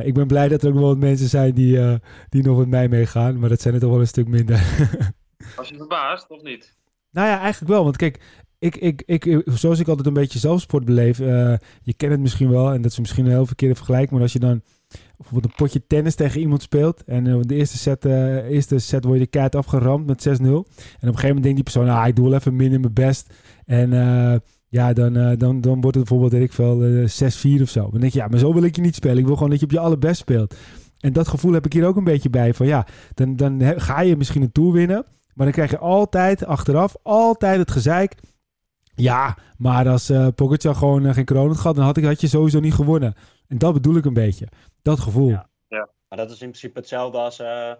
Ik 0.03 0.13
ben 0.13 0.27
blij 0.27 0.47
dat 0.47 0.61
er 0.63 0.67
ook 0.67 0.73
nog 0.73 0.83
wat 0.83 0.97
mensen 0.97 1.27
zijn 1.27 1.53
die, 1.53 1.99
die 2.29 2.43
nog 2.43 2.57
met 2.57 2.67
mij 2.67 2.87
meegaan. 2.87 3.39
Maar 3.39 3.49
dat 3.49 3.61
zijn 3.61 3.73
er 3.73 3.79
toch 3.79 3.89
wel 3.89 3.99
een 3.99 4.07
stuk 4.07 4.27
minder. 4.27 4.55
Was 5.55 5.69
je 5.69 5.75
verbaasd 5.77 6.29
of 6.29 6.41
niet? 6.41 6.75
Nou 7.11 7.27
ja, 7.27 7.39
eigenlijk 7.39 7.73
wel. 7.73 7.83
Want 7.83 7.97
kijk, 7.97 8.21
ik, 8.59 8.75
ik, 8.75 9.03
ik, 9.05 9.41
zoals 9.45 9.79
ik 9.79 9.87
altijd 9.87 10.07
een 10.07 10.13
beetje 10.13 10.39
zelfsport 10.39 10.85
beleef. 10.85 11.17
je 11.81 11.93
kent 11.97 12.11
het 12.11 12.21
misschien 12.21 12.49
wel. 12.49 12.71
En 12.71 12.81
dat 12.81 12.91
is 12.91 12.99
misschien 12.99 13.25
een 13.25 13.31
heel 13.31 13.45
verkeerde 13.45 13.75
vergelijking. 13.75 14.11
Maar 14.11 14.21
als 14.21 14.33
je 14.33 14.39
dan 14.39 14.61
bijvoorbeeld 15.17 15.51
een 15.51 15.65
potje 15.65 15.87
tennis 15.87 16.15
tegen 16.15 16.41
iemand 16.41 16.61
speelt. 16.61 17.03
En 17.03 17.27
eh, 17.27 17.37
de 17.41 17.55
eerste 17.55 17.77
set, 17.77 18.05
eh, 18.05 18.35
eerste 18.35 18.79
set 18.79 19.03
word 19.03 19.17
je 19.17 19.23
de 19.23 19.29
kaart 19.29 19.55
afgeramd 19.55 20.05
met 20.05 20.21
6-0. 20.21 20.27
En 20.27 20.53
op 20.53 20.55
een 20.55 20.65
gegeven 20.99 21.27
moment 21.27 21.43
denkt 21.43 21.55
die 21.55 21.63
persoon, 21.63 21.89
ah, 21.89 22.07
ik 22.07 22.15
doe 22.15 22.29
wel 22.29 22.37
even 22.37 22.59
in 22.59 22.81
mijn 22.81 22.93
best. 22.93 23.33
En 23.65 23.93
eh, 23.93 24.35
ja, 24.73 24.93
dan, 24.93 25.13
dan, 25.37 25.61
dan 25.61 25.81
wordt 25.81 25.97
het 25.97 26.07
bijvoorbeeld, 26.07 26.31
weet 26.31 26.41
ik 26.41 26.53
veel, 26.53 26.83
eh, 26.83 27.59
6-4 27.59 27.61
of 27.61 27.69
zo. 27.69 27.89
Dan 27.91 27.99
denk 27.99 28.13
je, 28.13 28.19
ja, 28.19 28.27
maar 28.27 28.39
zo 28.39 28.53
wil 28.53 28.63
ik 28.63 28.75
je 28.75 28.81
niet 28.81 28.95
spelen. 28.95 29.17
Ik 29.17 29.25
wil 29.25 29.35
gewoon 29.35 29.49
dat 29.49 29.59
je 29.59 29.65
op 29.65 29.71
je 29.71 29.79
allerbest 29.79 30.19
speelt. 30.19 30.55
En 30.99 31.13
dat 31.13 31.27
gevoel 31.27 31.53
heb 31.53 31.65
ik 31.65 31.73
hier 31.73 31.85
ook 31.85 31.95
een 31.95 32.03
beetje 32.03 32.29
bij. 32.29 32.53
Van 32.53 32.65
ja, 32.65 32.87
dan, 33.13 33.35
dan 33.35 33.61
ga 33.81 34.01
je 34.01 34.15
misschien 34.15 34.41
een 34.41 34.51
Tour 34.51 34.71
winnen. 34.71 35.05
Maar 35.33 35.45
dan 35.45 35.55
krijg 35.55 35.71
je 35.71 35.77
altijd 35.77 36.45
achteraf, 36.45 36.95
altijd 37.03 37.57
het 37.57 37.71
gezeik. 37.71 38.15
Ja, 38.95 39.37
maar 39.57 39.89
als 39.89 40.09
eh 40.09 40.27
Pogacar 40.35 40.75
gewoon 40.75 41.05
eh, 41.05 41.13
geen 41.13 41.25
corona 41.25 41.47
had 41.47 41.57
gehad, 41.57 41.75
dan 41.75 41.85
had, 41.85 41.97
ik, 41.97 42.03
had 42.03 42.21
je 42.21 42.27
sowieso 42.27 42.59
niet 42.59 42.73
gewonnen. 42.73 43.13
En 43.47 43.57
dat 43.57 43.73
bedoel 43.73 43.95
ik 43.95 44.05
een 44.05 44.13
beetje. 44.13 44.47
Dat 44.81 44.99
gevoel. 44.99 45.29
Ja. 45.29 45.49
Maar 46.09 46.17
dat 46.17 46.31
is 46.31 46.41
in 46.41 46.47
principe 46.49 46.79
hetzelfde 46.79 47.17
als 47.17 47.39
eh 47.39 47.71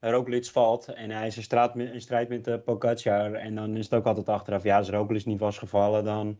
Roglic 0.00 0.46
valt 0.46 0.88
en 0.88 1.10
hij 1.10 1.26
is 1.26 1.36
in, 1.36 1.42
straat, 1.42 1.74
met- 1.74 1.92
in 1.92 2.00
strijd 2.00 2.28
met 2.28 2.48
uh, 2.48 2.54
Pogacar. 2.64 3.32
En 3.32 3.54
dan 3.54 3.76
is 3.76 3.84
het 3.84 3.94
ook 3.94 4.04
altijd 4.06 4.28
achteraf, 4.28 4.62
ja, 4.62 4.76
als 4.76 4.88
Roglic 4.90 5.24
niet 5.24 5.40
was 5.40 5.58
gevallen, 5.58 6.04
dan... 6.04 6.38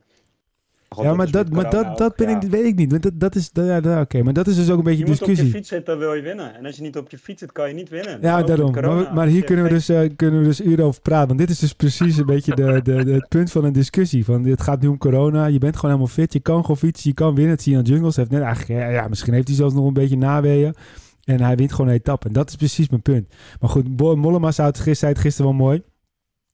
God, 0.94 1.04
ja, 1.04 1.14
maar 1.14 1.30
dat, 1.30 1.50
maar 1.50 1.70
dat, 1.70 1.98
dat 1.98 2.16
ben 2.16 2.28
ja. 2.28 2.40
ik, 2.40 2.50
weet 2.50 2.64
ik 2.64 2.74
niet. 2.76 2.90
Want 2.90 3.02
Dat, 3.02 3.12
dat 3.20 3.34
is, 3.34 3.50
ja, 3.52 4.00
oké, 4.00 4.22
maar 4.22 4.32
dat 4.32 4.46
is 4.46 4.56
dus 4.56 4.70
ook 4.70 4.78
een 4.78 4.84
beetje 4.84 5.04
Je 5.04 5.10
moet 5.10 5.14
op 5.14 5.20
je 5.20 5.26
discussie. 5.26 5.56
fiets 5.56 5.68
zitten, 5.68 5.86
dan 5.98 5.98
wil 6.04 6.14
je 6.14 6.22
winnen. 6.22 6.54
En 6.54 6.66
als 6.66 6.76
je 6.76 6.82
niet 6.82 6.96
op 6.96 7.10
je 7.10 7.18
fiets 7.18 7.40
zit, 7.40 7.52
kan 7.52 7.68
je 7.68 7.74
niet 7.74 7.88
winnen. 7.88 8.18
Ja, 8.20 8.42
daarom. 8.42 8.70
Maar, 8.72 8.84
maar 8.84 8.96
hier 9.04 9.14
Als 9.24 9.32
je 9.32 9.42
kunnen 9.42 9.64
we, 9.64 9.70
dus, 9.70 9.88
eh, 9.88 10.10
kunnen 10.16 10.40
we 10.40 10.46
dus 10.46 10.60
uren 10.60 10.84
over 10.84 11.00
praten. 11.00 11.26
Want 11.26 11.38
dit 11.38 11.50
is 11.50 11.58
dus 11.58 11.72
precies 11.72 12.16
een 12.16 12.26
beetje 12.26 12.54
de, 12.54 12.80
de, 12.82 13.04
de- 13.04 13.12
het 13.12 13.28
punt 13.28 13.50
van 13.52 13.64
een 13.64 13.72
discussie. 13.72 14.24
Van, 14.24 14.44
het 14.44 14.60
gaat 14.62 14.80
nu 14.82 14.88
om 14.88 14.98
corona. 14.98 15.46
Je 15.46 15.58
bent 15.58 15.74
gewoon 15.76 15.90
helemaal 15.94 16.14
fit. 16.14 16.32
Je 16.32 16.40
kan 16.40 16.60
gewoon 16.60 16.76
fietsen. 16.76 17.08
Je 17.08 17.14
kan 17.14 17.34
winnen. 17.34 17.52
Het 17.52 17.62
zie 17.62 17.72
je 17.72 17.78
aan 17.78 17.84
Jungles. 17.84 18.16
Heeft 18.16 18.30
net 18.30 18.42
eigenlijk, 18.42 18.80
ja, 18.80 18.88
ja, 18.88 19.08
misschien 19.08 19.32
heeft 19.32 19.46
hij 19.48 19.56
zelfs 19.56 19.74
nog 19.74 19.86
een 19.86 19.92
beetje 19.92 20.16
naweeën. 20.16 20.74
En 21.24 21.40
hij 21.40 21.56
wint 21.56 21.72
gewoon 21.72 21.90
een 21.90 21.96
etappe. 21.96 22.26
En 22.26 22.32
dat 22.32 22.48
is 22.48 22.56
precies 22.56 22.88
mijn 22.88 23.02
punt. 23.02 23.28
Maar 23.60 23.70
goed, 23.70 23.96
Bo- 23.96 24.16
Mollema 24.16 24.50
zei 24.50 24.66
het 24.68 24.76
gisteren, 24.76 24.96
zei 24.98 25.12
het 25.12 25.20
gisteren 25.20 25.50
wel 25.50 25.60
mooi. 25.60 25.82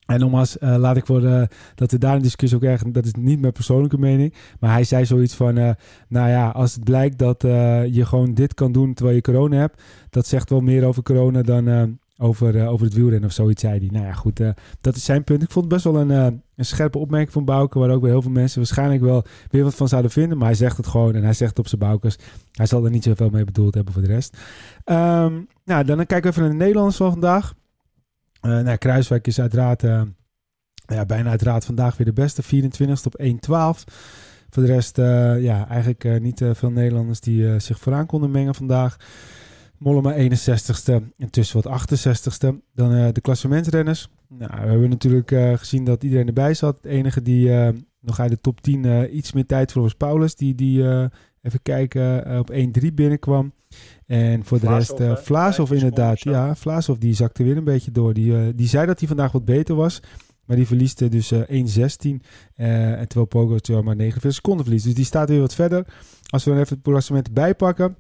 En 0.07 0.21
nogmaals, 0.21 0.59
eh, 0.59 0.77
laat 0.77 0.97
ik 0.97 1.07
voor 1.07 1.25
eh, 1.25 1.43
dat 1.75 1.91
we 1.91 1.99
daar 1.99 2.15
een 2.15 2.23
discussie 2.23 2.59
ook 2.59 2.65
erg... 2.65 2.83
Dat 2.83 3.05
is 3.05 3.13
niet 3.13 3.41
mijn 3.41 3.53
persoonlijke 3.53 3.99
mening. 3.99 4.35
Maar 4.61 4.73
hij 4.73 4.85
zei 4.85 5.07
zoiets 5.07 5.35
van... 5.35 5.57
eh, 5.59 5.71
nou 6.09 6.29
ja, 6.29 6.49
als 6.49 6.75
het 6.75 6.85
blijkt 6.85 7.19
dat 7.19 7.43
je 7.91 8.03
gewoon 8.05 8.35
dit 8.35 8.55
kan 8.55 8.73
doen 8.73 8.95
terwijl 8.95 9.17
je 9.17 9.23
corona 9.23 9.57
hebt... 9.57 9.83
Dat 10.11 10.27
zegt 10.27 10.51
wel 10.51 10.61
meer 10.61 10.85
over 10.85 11.03
corona 11.03 11.43
dan 11.43 11.99
over, 12.19 12.67
over 12.67 12.87
het 12.87 12.95
wielrennen 12.95 13.29
of 13.29 13.35
zoiets, 13.35 13.61
zei 13.61 13.79
hij. 13.79 13.89
Nou 13.93 14.05
ja, 14.05 14.13
goed, 14.13 14.41
dat 14.81 14.97
is 14.97 15.05
zijn 15.05 15.25
punt. 15.25 15.43
Ik 15.43 15.51
vond 15.51 15.65
het 15.65 15.75
best 15.75 15.85
wel 15.85 15.97
een, 15.97 16.43
een 16.57 16.65
scherpe 16.65 16.99
opmerking 16.99 17.33
van 17.33 17.45
Bouke... 17.45 17.79
waar 17.79 17.91
ook 17.91 18.03
weer 18.03 18.11
heel 18.11 18.23
veel 18.23 18.31
mensen 18.31 18.59
waarschijnlijk 18.59 19.03
wel 19.03 19.25
weer 19.51 19.65
wat 19.65 19.75
van 19.75 19.89
zouden 19.89 20.11
vinden. 20.11 20.39
Maar 20.39 20.47
hij 20.47 20.57
zegt 20.57 20.77
het 20.77 20.87
gewoon 20.87 21.15
en 21.15 21.23
hij 21.23 21.33
zegt 21.33 21.51
het 21.51 21.59
op 21.59 21.69
zijn 21.69 21.81
Boukers. 21.81 22.17
Hij 22.53 22.67
zal 22.67 22.85
er 22.85 22.91
niet 22.91 23.05
zoveel 23.05 23.31
mee 23.31 23.45
bedoeld 23.45 23.75
hebben 23.75 23.93
voor 23.93 24.03
de 24.03 24.09
rest. 24.09 24.37
Ehm, 24.85 25.33
nou, 25.65 25.85
dan 25.85 25.97
kijken 25.97 26.23
we 26.23 26.29
even 26.29 26.43
naar 26.43 26.51
de 26.51 26.57
Nederlanders 26.57 26.97
van 26.97 27.11
vandaag. 27.11 27.55
Eh 28.51 28.65
nou, 28.65 28.77
Kruiswijk 28.77 29.27
is 29.27 29.41
uiteraard... 29.41 29.83
eh, 29.83 30.03
ja, 30.87 31.07
bijna 31.07 31.31
uiteraard 31.31 31.65
vandaag 31.65 31.97
weer 31.97 32.07
de 32.07 32.13
beste. 32.13 32.43
24ste 32.43 33.05
op 33.05 33.23
1.12. 33.23 33.35
Voor 34.51 34.63
de 34.63 34.73
rest, 34.73 34.99
eh, 34.99 35.43
ja, 35.43 35.69
eigenlijk 35.69 36.21
niet 36.21 36.45
veel 36.53 36.71
Nederlanders 36.71 37.21
die 37.21 37.59
zich 37.59 37.79
vooraan 37.79 38.07
konden 38.07 38.31
mengen 38.31 38.55
vandaag. 38.55 38.97
Mollema 39.79 40.15
61ste, 40.15 41.03
intussen 41.17 41.63
wat 41.63 41.67
68ste. 41.67 42.55
Dan 42.75 43.13
de 43.13 43.21
klassementsrenners. 43.21 44.09
Nou, 44.29 44.61
we 44.63 44.69
hebben 44.69 44.89
natuurlijk 44.89 45.29
gezien 45.59 45.85
dat 45.85 46.03
iedereen 46.03 46.27
erbij 46.27 46.55
zat. 46.55 46.83
De 46.83 46.89
enige 46.89 47.23
die 47.23 47.51
nog 48.07 48.21
uit 48.21 48.31
de 48.31 48.41
top 48.41 48.61
10 48.61 48.85
eh, 48.85 49.15
iets 49.15 49.33
meer 49.33 49.47
tijd 49.47 49.73
voor 49.73 49.83
was 49.83 49.95
Paulus. 49.95 50.35
Die, 50.35 50.55
die 50.55 50.83
even 51.43 51.63
kijken, 51.63 52.39
op 52.39 52.53
1-3 52.53 52.95
binnenkwam. 52.95 53.53
En 54.07 54.45
voor 54.45 54.61
de 54.61 54.67
rest, 54.69 55.01
uh, 55.01 55.17
Vlaashoff 55.17 55.69
15 55.69 55.89
inderdaad. 55.89 56.21
Ja, 56.21 56.55
Vlaashoff 56.55 56.99
die 56.99 57.15
zakte 57.15 57.43
weer 57.45 57.57
een 57.57 57.65
beetje 57.65 57.91
door. 57.91 58.15
Die, 58.15 58.37
eh, 58.37 58.43
die 58.55 58.69
zei 58.69 58.87
dat 58.87 58.99
hij 58.99 59.09
vandaag 59.09 59.33
wat 59.33 59.45
beter 59.45 59.75
was. 59.75 60.01
Maar 60.45 60.57
die 60.57 60.67
verliest 60.67 61.11
dus 61.11 61.31
eh 61.31 61.41
1-16. 61.49 62.23
eh, 62.55 62.93
en 62.93 63.09
terwijl 63.09 63.27
Pogacar 63.27 63.85
maar 63.85 63.97
49 63.97 64.33
seconden 64.35 64.65
verliest. 64.65 64.85
Dus 64.85 64.95
die 64.95 65.05
staat 65.05 65.29
weer 65.29 65.41
wat 65.41 65.55
verder. 65.55 65.87
Als 66.31 66.45
we 66.45 66.51
dan 66.51 66.61
even 66.61 66.75
het 66.75 66.85
klassement 66.85 67.27
erbij 67.27 67.55
pakken. 67.55 67.97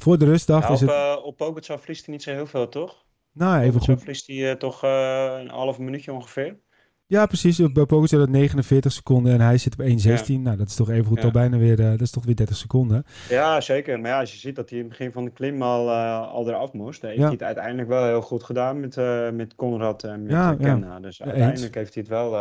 Voor 0.00 0.18
de 0.18 0.24
rustdag 0.24 0.62
Ja, 0.68 0.74
is 0.74 0.82
op, 0.82 0.88
het... 0.88 1.22
op 1.22 1.36
Pogacar 1.36 1.78
verliest 1.78 2.04
hij 2.06 2.14
niet 2.14 2.22
zo 2.22 2.30
heel 2.32 2.46
veel, 2.46 2.68
toch? 2.68 3.04
nou, 3.32 3.60
even 3.60 3.72
Pogacar 3.72 3.94
goed. 3.94 3.98
verliest 4.04 4.26
hij 4.26 4.56
toch 4.56 4.82
eh, 4.84 5.36
een 5.40 5.48
half 5.48 5.78
minuutje 5.78 6.12
ongeveer. 6.12 6.58
Ja, 7.06 7.26
precies. 7.26 7.56
Bij 7.72 7.86
dat 8.08 8.28
49 8.28 8.92
seconden 8.92 9.32
en 9.32 9.40
hij 9.40 9.58
zit 9.58 9.72
op 9.78 9.86
1.16. 9.86 10.40
Nou, 10.40 10.56
dat 10.56 10.68
is 10.68 10.74
toch 10.74 10.90
even 10.90 11.04
goed 11.04 11.18
Ja. 11.18 11.24
al 11.24 11.30
bijna 11.30 11.56
weer... 11.58 11.80
eh, 11.80 11.90
dat 11.90 12.00
is 12.00 12.10
toch 12.10 12.24
weer 12.24 12.36
30 12.36 12.56
seconden. 12.56 13.04
Ja, 13.28 13.60
zeker. 13.60 14.00
Maar 14.00 14.10
ja, 14.10 14.20
als 14.20 14.32
je 14.32 14.38
ziet 14.38 14.56
dat 14.56 14.70
hij 14.70 14.78
in 14.78 14.84
het 14.84 14.96
begin 14.96 15.12
van 15.12 15.24
de 15.24 15.30
klim 15.30 15.62
al, 15.62 15.90
eh, 15.90 16.28
al 16.32 16.48
eraf 16.48 16.72
moest, 16.72 17.02
heeft 17.02 17.16
Ja. 17.16 17.22
hij 17.22 17.32
het 17.32 17.42
uiteindelijk 17.42 17.88
wel 17.88 18.04
heel 18.04 18.20
goed 18.20 18.42
gedaan 18.42 18.80
met, 18.80 18.96
eh 18.96 19.30
met 19.30 19.54
Conrad 19.54 20.02
en 20.04 20.22
met. 20.22 20.56
Kemna. 20.58 21.00
Dus 21.00 21.22
uiteindelijk 21.22 21.74
heeft 21.74 21.94
hij 21.94 22.02
het 22.02 22.12
wel 22.12 22.36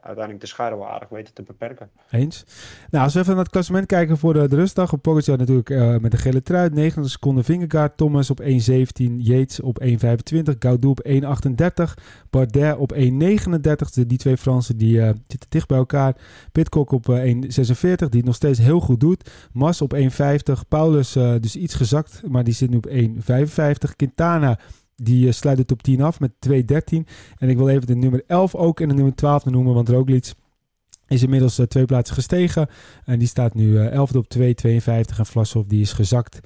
uiteindelijk 0.00 0.40
de 0.40 0.46
schade 0.46 0.76
wel 0.76 0.88
aardig 0.88 1.08
weten 1.08 1.34
te 1.34 1.42
beperken. 1.42 1.90
Eens. 2.10 2.44
Nou, 2.90 3.04
als 3.04 3.14
we 3.14 3.20
even 3.20 3.32
naar 3.34 3.42
het 3.42 3.52
klassement 3.52 3.86
kijken 3.86 4.18
voor 4.18 4.32
de, 4.32 4.48
de 4.48 4.56
rustdag. 4.56 4.92
Op 4.92 5.02
Pogacar 5.02 5.38
natuurlijk 5.38 5.68
met 6.00 6.10
de 6.10 6.16
gele 6.16 6.42
trui. 6.42 6.70
90 6.70 7.10
seconden 7.12 7.44
Vingegaard. 7.44 7.96
Thomas 7.96 8.30
op 8.30 8.40
1.17. 8.40 8.46
Yates 9.18 9.60
op 9.60 9.82
1.25. 9.84 10.58
Gaudu 10.58 10.88
op 10.88 11.00
1.38. 11.08 11.94
Bardet 12.30 12.76
op 12.76 12.92
1.39. 12.94 13.00
De- 13.94 14.06
Die 14.06 14.18
twee 14.18 14.36
Fransen 14.36 14.76
die 14.76 15.00
eh, 15.00 15.06
zitten 15.26 15.50
dicht 15.50 15.68
bij 15.68 15.78
elkaar. 15.78 16.16
Pitcock 16.52 16.90
op 16.92 17.08
eh, 17.08 17.34
1.46. 17.34 17.38
Die 17.82 17.94
het 17.96 18.24
nog 18.24 18.34
steeds 18.34 18.58
heel 18.58 18.80
goed 18.80 19.00
doet. 19.00 19.30
Mas 19.52 19.80
op 19.82 19.94
1.50. 19.96 20.00
Paulus 20.68 21.16
eh, 21.16 21.34
dus 21.40 21.56
iets 21.56 21.74
gezakt. 21.74 22.22
Maar 22.28 22.44
die 22.44 22.54
zit 22.54 22.70
nu 22.70 22.76
op 22.76 22.88
1.55. 22.88 23.96
Quintana... 23.96 24.58
Die 24.96 25.26
eh, 25.26 25.32
sluit 25.32 25.58
het 25.58 25.72
op 25.72 25.82
10 25.82 26.00
af 26.02 26.20
met 26.20 26.30
2.13. 26.48 26.54
En 27.38 27.48
ik 27.48 27.56
wil 27.56 27.68
even 27.68 27.86
de 27.86 27.94
nummer 27.94 28.22
11 28.26 28.54
ook 28.54 28.80
en 28.80 28.88
de 28.88 28.94
nummer 28.94 29.14
12 29.14 29.44
noemen. 29.44 29.74
Want 29.74 29.88
Roglic 29.88 30.32
is 31.08 31.22
inmiddels 31.22 31.58
eh, 31.58 31.66
twee 31.66 31.84
plaatsen 31.84 32.14
gestegen. 32.14 32.68
En 33.04 33.18
die 33.18 33.28
staat 33.28 33.54
nu 33.54 33.78
eh 33.78 33.92
11e 34.00 34.16
op 34.16 34.26
2,52. 34.38 34.42
En 35.18 35.26
Vlasov 35.26 35.66
die 35.66 35.80
is 35.80 35.92
gezakt. 35.92 36.32
Die 36.32 36.40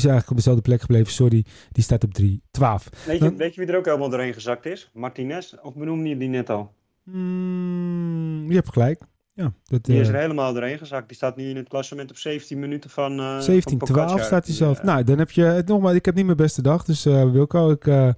is 0.00 0.04
eigenlijk 0.04 0.30
op 0.30 0.36
dezelfde 0.36 0.62
plek 0.62 0.80
gebleven, 0.80 1.12
sorry. 1.12 1.44
Die 1.72 1.82
staat 1.84 2.04
op 2.04 2.10
3,12. 2.20 2.24
Weet 2.26 3.18
je, 3.18 3.18
Dan- 3.18 3.36
weet 3.36 3.54
je 3.54 3.60
wie 3.60 3.70
er 3.70 3.78
ook 3.78 3.84
helemaal 3.84 4.08
doorheen 4.10 4.34
gezakt 4.34 4.66
is? 4.66 4.90
Martinez? 4.94 5.54
Of 5.62 5.74
benoemde 5.74 6.08
je 6.08 6.16
die 6.16 6.28
net 6.28 6.50
al? 6.50 6.72
Mm, 7.04 8.44
je 8.48 8.54
hebt 8.54 8.72
gelijk. 8.72 9.02
Ja, 9.34 9.52
dat, 9.64 9.84
Die 9.84 10.00
is 10.00 10.08
eh, 10.08 10.14
er 10.14 10.20
helemaal 10.20 10.52
doorheen 10.52 10.78
gezakt. 10.78 11.06
Die 11.08 11.16
staat 11.16 11.36
nu 11.36 11.48
in 11.48 11.56
het 11.56 11.68
klassement 11.68 12.10
op 12.10 12.16
17 12.16 12.58
minuten 12.58 12.90
van, 12.90 13.18
eh 13.18 13.38
17, 13.38 13.78
van 13.78 13.88
12 13.88 14.04
Pogacar. 14.06 14.26
staat 14.26 14.46
hij 14.46 14.54
zelf. 14.54 14.78
eh, 14.78 14.84
Nou, 14.84 15.04
dan 15.04 15.18
heb 15.18 15.30
je 15.30 15.42
het 15.42 15.66
nog 15.68 15.80
maar. 15.80 15.94
Ik 15.94 16.04
heb 16.04 16.14
niet 16.14 16.24
mijn 16.24 16.36
beste 16.36 16.62
dag. 16.62 16.84
Dus 16.84 17.04
eh 17.06 17.30
Wilco, 17.30 17.70
ik, 17.70 17.86
eh, 17.86 18.08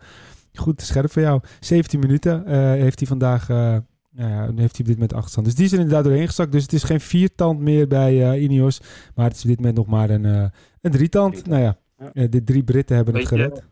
goed 0.54 0.82
scherp 0.82 1.10
voor 1.12 1.22
jou. 1.22 1.40
17 1.60 2.00
minuten 2.00 2.46
eh, 2.46 2.56
heeft 2.58 2.98
hij 2.98 3.08
vandaag. 3.08 3.48
eh 3.48 3.76
nou 4.16 4.30
ja, 4.30 4.46
dan 4.46 4.58
heeft 4.58 4.72
hij 4.76 4.80
op 4.80 4.86
dit 4.86 4.94
moment 4.94 5.12
achterstand. 5.12 5.46
Dus 5.46 5.54
die 5.54 5.64
is 5.64 5.72
er 5.72 5.78
inderdaad 5.78 6.04
doorheen 6.04 6.26
gezakt. 6.26 6.52
Dus 6.52 6.62
het 6.62 6.72
is 6.72 6.82
geen 6.82 7.00
viertand 7.00 7.60
meer 7.60 7.88
bij 7.88 8.30
eh 8.32 8.42
Ineos. 8.42 8.80
Maar 9.14 9.26
het 9.26 9.36
is 9.36 9.42
op 9.42 9.48
dit 9.48 9.56
moment 9.58 9.76
nog 9.76 9.86
maar 9.86 10.10
een, 10.10 10.24
eh 10.24 10.44
een 10.80 10.90
drietand. 10.90 11.46
Nou 11.46 11.62
ja, 11.62 11.78
Ja. 11.98 12.12
eh, 12.12 12.30
de 12.30 12.44
drie 12.44 12.64
Britten 12.64 12.96
hebben 12.96 13.14
het 13.14 13.22
je- 13.22 13.28
gered. 13.28 13.62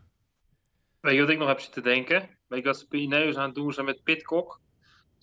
Weet 0.99 1.13
je 1.15 1.19
wat 1.21 1.29
ik 1.29 1.37
nog 1.39 1.47
heb 1.47 1.59
zitten 1.59 1.83
denken? 1.83 2.29
Weet 2.47 2.59
je 2.61 2.65
wat 2.67 2.77
ze 2.79 2.87
Pineus 2.87 3.35
aan 3.35 3.45
het 3.45 3.55
doen 3.55 3.73
zijn 3.73 3.85
met 3.85 4.03
Pitcock? 4.03 4.61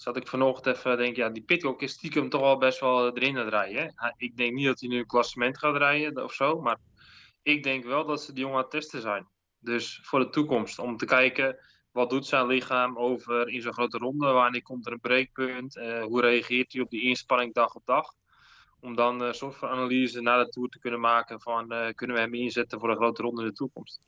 Zat 0.00 0.16
ik 0.16 0.28
vanochtend 0.28 0.76
even 0.76 0.96
denken, 0.96 1.22
ja, 1.22 1.28
die 1.28 1.42
Pitcock 1.42 1.82
is 1.82 1.92
stiekem 1.92 2.28
toch 2.28 2.40
wel 2.40 2.58
best 2.58 2.80
wel 2.80 3.16
erin 3.16 3.38
aan 3.38 3.44
het 3.44 3.54
rijden. 3.54 3.92
hè? 3.94 4.10
Ik 4.16 4.36
denk 4.36 4.54
niet 4.54 4.66
dat 4.66 4.80
hij 4.80 4.88
nu 4.88 4.98
een 4.98 5.06
klassement 5.06 5.58
gaat 5.58 5.76
rijden 5.76 6.24
of 6.24 6.32
zo, 6.32 6.60
maar 6.60 6.78
ik 7.42 7.62
denk 7.62 7.84
wel 7.84 8.06
dat 8.06 8.22
ze 8.22 8.32
die 8.32 8.40
jongen 8.40 8.56
aan 8.56 8.62
het 8.62 8.70
testen 8.70 9.00
zijn. 9.00 9.28
Dus 9.58 10.00
voor 10.02 10.18
de 10.18 10.28
toekomst, 10.28 10.78
om 10.78 10.96
te 10.96 11.04
kijken 11.04 11.58
wat 11.92 12.10
doet 12.10 12.26
zijn 12.26 12.46
lichaam 12.46 12.98
over 12.98 13.48
in 13.48 13.62
zo'n 13.62 13.72
grote 13.72 13.98
ronde, 13.98 14.26
wanneer 14.26 14.62
komt 14.62 14.86
er 14.86 14.92
een 14.92 15.00
breekpunt, 15.00 15.76
eh, 15.76 16.02
hoe 16.02 16.20
reageert 16.20 16.72
hij 16.72 16.82
op 16.82 16.90
die 16.90 17.02
inspanning 17.02 17.54
dag 17.54 17.74
op 17.74 17.86
dag. 17.86 18.12
Om 18.80 18.96
dan 18.96 19.20
een 19.20 19.34
soort 19.34 19.56
van 19.56 19.68
analyse 19.68 20.20
na 20.20 20.44
de 20.44 20.48
Tour 20.48 20.68
te 20.68 20.78
kunnen 20.78 21.00
maken 21.00 21.40
van, 21.40 21.72
eh, 21.72 21.94
kunnen 21.94 22.16
we 22.16 22.22
hem 22.22 22.34
inzetten 22.34 22.80
voor 22.80 22.90
een 22.90 22.96
grote 22.96 23.22
ronde 23.22 23.42
in 23.42 23.48
de 23.48 23.54
toekomst. 23.54 24.00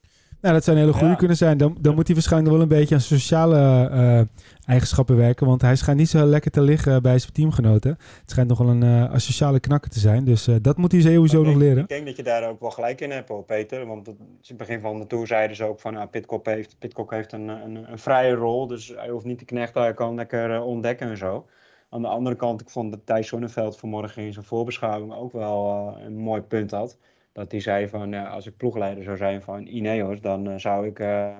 Nou, 0.43 0.55
dat 0.55 0.63
zijn 0.63 0.77
hele 0.77 0.91
goede 0.91 1.07
Ja. 1.07 1.15
kunnen 1.15 1.37
zijn. 1.37 1.57
Dan, 1.57 1.77
dan 1.79 1.95
moet 1.95 2.05
hij 2.05 2.15
waarschijnlijk 2.15 2.51
wel 2.53 2.61
een 2.61 2.67
beetje 2.67 2.95
aan 2.95 3.01
sociale 3.01 3.89
eh, 3.89 4.21
eigenschappen 4.65 5.17
werken. 5.17 5.47
Want 5.47 5.61
hij 5.61 5.75
schijnt 5.75 5.99
niet 5.99 6.09
zo 6.09 6.25
lekker 6.25 6.51
te 6.51 6.61
liggen 6.61 7.01
bij 7.01 7.19
zijn 7.19 7.31
teamgenoten. 7.33 7.91
Het 7.91 8.31
schijnt 8.31 8.49
nog 8.49 8.57
wel 8.57 8.67
een 8.69 8.83
eh, 8.83 9.13
asociale 9.13 9.59
knakker 9.59 9.91
te 9.91 9.99
zijn. 9.99 10.23
Dus 10.23 10.47
eh, 10.47 10.55
dat 10.61 10.77
moet 10.77 10.91
hij 10.91 11.01
sowieso 11.01 11.41
ik 11.41 11.47
nog 11.47 11.55
leren. 11.55 11.83
Ik 11.83 11.87
denk 11.89 12.05
dat 12.05 12.15
je 12.15 12.23
daar 12.23 12.49
ook 12.49 12.59
wel 12.59 12.71
gelijk 12.71 13.01
in 13.01 13.11
hebt, 13.11 13.29
hoor, 13.29 13.43
Peter. 13.43 13.85
Want 13.85 14.05
het, 14.07 14.15
in 14.19 14.37
het 14.47 14.57
begin 14.57 14.81
van 14.81 14.99
de 14.99 15.07
Tour 15.07 15.27
zeiden 15.27 15.55
ze 15.55 15.63
ook 15.63 15.79
van... 15.79 15.93
Nou, 15.93 16.07
Pitcock 16.07 16.45
heeft, 16.45 16.75
Pitcock 16.79 17.11
heeft 17.11 17.31
een, 17.31 17.47
een, 17.47 17.91
een 17.91 17.99
vrije 17.99 18.33
rol, 18.33 18.67
dus 18.67 18.93
hij 18.95 19.09
hoeft 19.09 19.25
niet 19.25 19.37
te 19.37 19.45
knechten. 19.45 19.81
Hij 19.81 19.93
kan 19.93 20.15
lekker 20.15 20.61
ontdekken 20.61 21.09
en 21.09 21.17
zo. 21.17 21.45
Aan 21.89 22.01
de 22.01 22.07
andere 22.07 22.35
kant, 22.35 22.61
ik 22.61 22.69
vond 22.69 22.91
dat 22.91 23.05
Thijs 23.05 23.27
Zonneveld 23.27 23.77
vanmorgen 23.77 24.23
in 24.23 24.33
zijn 24.33 24.45
voorbeschouwing 24.45 25.13
ook 25.13 25.31
wel 25.31 25.93
een 26.05 26.17
mooi 26.17 26.41
punt 26.41 26.71
had. 26.71 26.97
Dat 27.33 27.51
hij 27.51 27.59
zei 27.59 27.87
van, 27.87 28.11
ja, 28.11 28.27
als 28.29 28.45
ik 28.45 28.57
ploegleider 28.57 29.03
zou 29.03 29.17
zijn 29.17 29.41
van 29.41 29.65
Ineos, 29.65 30.21
dan 30.21 30.49
eh, 30.49 30.57
zou 30.57 30.87
ik 30.87 30.99
eh 30.99 31.39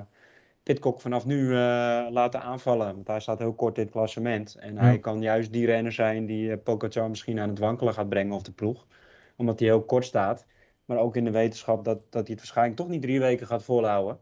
Pitcock 0.64 1.02
vanaf 1.02 1.26
nu 1.26 1.52
eh, 1.52 2.08
laten 2.10 2.42
aanvallen. 2.42 2.94
Want 2.94 3.08
hij 3.08 3.20
staat 3.20 3.40
heel 3.40 3.54
kort 3.54 3.78
in 3.78 3.84
het 3.84 3.92
klassement. 3.92 4.56
En 4.56 4.78
hij 4.78 5.00
kan 5.00 5.22
juist 5.22 5.52
die 5.54 5.66
renner 5.66 5.92
zijn 5.92 6.26
die 6.26 6.52
eh, 6.52 6.64
Pogacar 6.64 7.10
misschien 7.10 7.40
aan 7.40 7.50
het 7.50 7.60
wankelen 7.60 7.94
gaat 7.94 8.10
brengen 8.10 8.36
of 8.36 8.42
de 8.42 8.52
ploeg. 8.52 8.88
Omdat 9.36 9.60
hij 9.60 9.68
heel 9.68 9.84
kort 9.84 10.06
staat. 10.06 10.46
Maar 10.86 10.98
ook 10.98 11.16
in 11.16 11.24
de 11.24 11.32
wetenschap 11.32 11.86
dat, 11.86 11.98
dat 11.98 12.28
hij 12.28 12.36
het 12.36 12.38
waarschijnlijk 12.38 12.78
toch 12.78 12.88
niet 12.90 13.02
drie 13.02 13.20
weken 13.20 13.48
gaat 13.48 13.64
volhouden. 13.64 14.20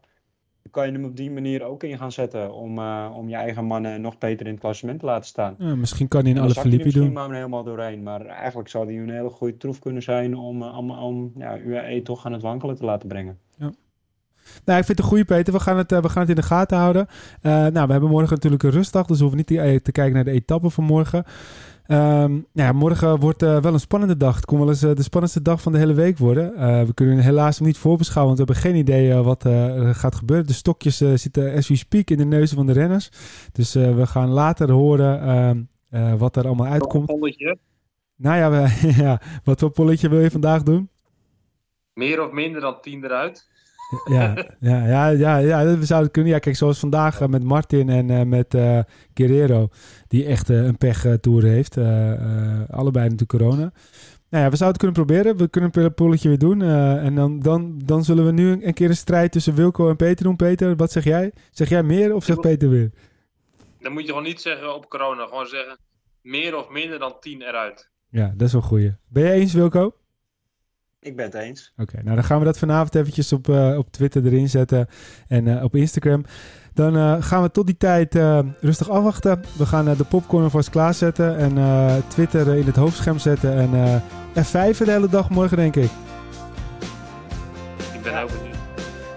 Kan 0.72 0.86
je 0.86 0.92
hem 0.92 1.04
op 1.04 1.16
die 1.16 1.30
manier 1.30 1.62
ook 1.62 1.82
in 1.82 1.98
gaan 1.98 2.12
zetten 2.12 2.54
om, 2.54 2.78
eh, 2.78 3.12
om 3.16 3.28
je 3.28 3.34
eigen 3.34 3.64
mannen 3.64 4.00
nog 4.00 4.18
beter 4.18 4.46
in 4.46 4.52
het 4.52 4.60
klassement 4.60 5.00
te 5.00 5.06
laten 5.06 5.26
staan. 5.26 5.54
Ja, 5.58 5.74
misschien 5.74 6.08
kan 6.08 6.20
hij 6.20 6.30
een 6.30 6.36
Dan 6.36 6.44
alle 6.44 6.54
Filippi 6.54 6.84
misschien 6.84 7.04
doen. 7.04 7.12
maar 7.12 7.34
helemaal 7.34 7.64
doorheen. 7.64 8.02
Maar 8.02 8.26
eigenlijk 8.26 8.68
zou 8.68 8.86
hij 8.86 8.96
een 8.96 9.10
hele 9.10 9.30
goede 9.30 9.56
troef 9.56 9.78
kunnen 9.78 10.02
zijn 10.02 10.36
om, 10.36 10.62
eh, 10.62 10.78
om, 10.78 10.90
om 10.90 11.32
ja, 11.36 11.58
UAE 11.58 12.02
toch 12.02 12.26
aan 12.26 12.32
het 12.32 12.42
wankelen 12.42 12.76
te 12.76 12.84
laten 12.84 13.08
brengen. 13.08 13.38
Nou, 14.64 14.78
ik 14.78 14.84
vind 14.84 14.98
het 14.98 14.98
een 14.98 15.04
goede, 15.04 15.24
Peter. 15.24 15.52
We 15.52 15.60
gaan 15.60 15.76
het, 15.76 15.92
eh, 15.92 16.02
we 16.02 16.08
gaan 16.08 16.20
het 16.20 16.30
in 16.30 16.36
de 16.36 16.42
gaten 16.42 16.78
houden. 16.78 17.06
Nou, 17.42 17.86
we 17.86 17.92
hebben 17.92 18.10
morgen 18.10 18.34
natuurlijk 18.34 18.62
een 18.62 18.70
rustdag. 18.70 19.06
Dus 19.06 19.16
we 19.16 19.24
hoeven 19.24 19.44
niet 19.46 19.58
te, 19.58 19.80
te 19.82 19.92
kijken 19.92 20.14
naar 20.14 20.24
de 20.24 20.30
etappen 20.30 20.70
van 20.70 20.84
morgen. 20.84 21.24
Ehm, 21.92 22.30
nou 22.30 22.42
ja, 22.52 22.72
morgen 22.72 23.18
wordt 23.18 23.42
eh, 23.42 23.62
wel 23.62 23.72
een 23.72 23.80
spannende 23.80 24.16
dag. 24.16 24.36
Het 24.36 24.44
kon 24.44 24.58
wel 24.58 24.68
eens 24.68 24.82
eh, 24.82 24.94
de 24.94 25.02
spannendste 25.02 25.42
dag 25.42 25.62
van 25.62 25.72
de 25.72 25.78
hele 25.78 25.94
week 25.94 26.18
worden. 26.18 26.54
Eh, 26.54 26.82
we 26.82 26.94
kunnen 26.94 27.18
helaas 27.18 27.58
hem 27.58 27.66
niet 27.66 27.78
voorbeschouwen, 27.78 28.36
want 28.36 28.48
we 28.48 28.54
hebben 28.54 28.70
geen 28.70 28.80
idee 28.80 29.14
wat 29.14 29.44
er 29.44 29.94
gaat 29.94 30.14
gebeuren. 30.14 30.46
De 30.46 30.52
stokjes 30.52 30.96
zitten 30.96 31.54
as 31.54 31.68
we 31.68 31.76
speak 31.76 32.10
in 32.10 32.16
de 32.16 32.24
neuzen 32.24 32.56
van 32.56 32.66
de 32.66 32.72
renners. 32.72 33.08
Dus 33.52 33.72
we 33.72 34.06
gaan 34.06 34.28
later 34.28 34.70
horen 34.70 35.20
ehm, 35.20 35.62
eh, 35.92 36.14
wat 36.14 36.36
er 36.36 36.46
allemaal 36.46 36.66
uitkomt. 36.66 37.06
Polletje. 37.06 37.58
Nou 38.16 38.36
ja, 38.36 38.50
we, 38.50 38.92
ja, 39.04 39.20
wat 39.44 39.60
voor 39.60 39.70
polletje 39.70 40.08
wil 40.08 40.20
je 40.20 40.30
vandaag 40.30 40.62
doen? 40.62 40.88
Meer 41.94 42.24
of 42.26 42.32
minder 42.32 42.60
dan 42.60 42.80
10 42.80 43.04
eruit. 43.04 43.48
Ja, 44.04 44.46
ja, 44.60 44.86
ja, 44.86 45.08
ja, 45.08 45.36
ja, 45.36 45.78
we 45.78 45.84
zouden 45.84 46.10
kunnen. 46.10 46.32
Ja, 46.32 46.38
kijk, 46.38 46.56
zoals 46.56 46.78
vandaag 46.78 47.20
eh, 47.20 47.28
met 47.28 47.44
Martin 47.44 47.88
en 47.88 48.10
eh, 48.10 48.22
met 48.22 48.54
eh 48.54 48.78
Guerrero, 49.14 49.68
die 50.08 50.24
echt 50.24 50.48
een 50.48 50.78
pech-tour 50.78 51.42
heeft. 51.42 51.76
Allebei 52.70 53.08
natuurlijk 53.08 53.28
corona. 53.28 53.72
Nou 54.28 54.44
ja, 54.44 54.50
we 54.50 54.56
zouden 54.56 54.66
het 54.66 54.76
kunnen 54.76 54.92
proberen. 54.92 55.36
We 55.36 55.48
kunnen 55.48 55.70
een 55.72 55.94
polletje 55.94 56.28
weer 56.28 56.38
doen. 56.38 56.62
en 56.62 57.14
dan, 57.14 57.40
dan, 57.40 57.80
dan 57.84 58.04
zullen 58.04 58.26
we 58.26 58.32
nu 58.32 58.64
een, 58.64 58.74
keer 58.74 58.88
een 58.88 58.96
strijd 58.96 59.32
tussen 59.32 59.54
Wilco 59.54 59.88
en 59.88 59.96
Peter 59.96 60.24
doen. 60.24 60.36
Peter, 60.36 60.76
wat 60.76 60.92
zeg 60.92 61.04
jij? 61.04 61.32
Zeg 61.50 61.68
jij 61.68 61.82
meer 61.82 62.14
of 62.14 62.24
zegt 62.24 62.40
Peter 62.40 62.68
weer? 62.68 62.90
Dan 63.80 63.92
moet 63.92 64.02
je 64.02 64.08
gewoon 64.08 64.22
niet 64.22 64.40
zeggen 64.40 64.74
op 64.74 64.88
corona. 64.88 65.26
Gewoon 65.26 65.46
zeggen 65.46 65.78
meer 66.22 66.56
of 66.56 66.68
minder 66.68 66.98
dan 66.98 67.14
10 67.20 67.42
eruit. 67.42 67.90
Ja, 68.08 68.32
dat 68.36 68.46
is 68.46 68.52
wel 68.52 68.62
een 68.62 68.68
goeie. 68.68 68.94
Ben 69.08 69.24
je 69.24 69.30
eens, 69.30 69.52
Wilco? 69.52 69.94
Ik 71.04 71.16
ben 71.16 71.24
het 71.24 71.34
eens. 71.34 71.72
Oké, 71.76 72.02
nou 72.02 72.14
dan 72.14 72.24
gaan 72.24 72.38
we 72.38 72.44
dat 72.44 72.58
vanavond 72.58 72.94
eventjes 72.94 73.32
op, 73.32 73.48
eh, 73.48 73.74
op 73.78 73.92
Twitter 73.92 74.26
erin 74.26 74.48
zetten 74.48 74.86
en 75.28 75.56
eh, 75.58 75.64
op 75.64 75.74
Instagram. 75.76 76.24
Dan 76.74 76.96
eh, 76.96 77.16
gaan 77.20 77.42
we 77.42 77.50
tot 77.50 77.66
die 77.66 77.76
tijd 77.76 78.14
eh, 78.14 78.38
rustig 78.60 78.88
afwachten. 78.90 79.40
We 79.58 79.66
gaan 79.66 79.88
eh, 79.88 79.96
de 79.96 80.04
popcorn 80.04 80.42
alvast 80.44 80.70
klaarzetten 80.70 81.36
en 81.36 81.58
eh, 81.58 81.94
Twitter 82.08 82.54
in 82.56 82.66
het 82.66 82.76
hoofdscherm 82.76 83.18
zetten. 83.18 83.54
En 83.56 83.74
eh, 83.74 83.96
F5 84.44 84.76
de 84.78 84.90
hele 84.90 85.08
dag 85.08 85.30
morgen, 85.30 85.56
denk 85.56 85.76
ik. 85.76 85.90
Ik 87.94 88.02
ben 88.02 88.12
Ja. 88.12 88.22
ook. 88.22 88.30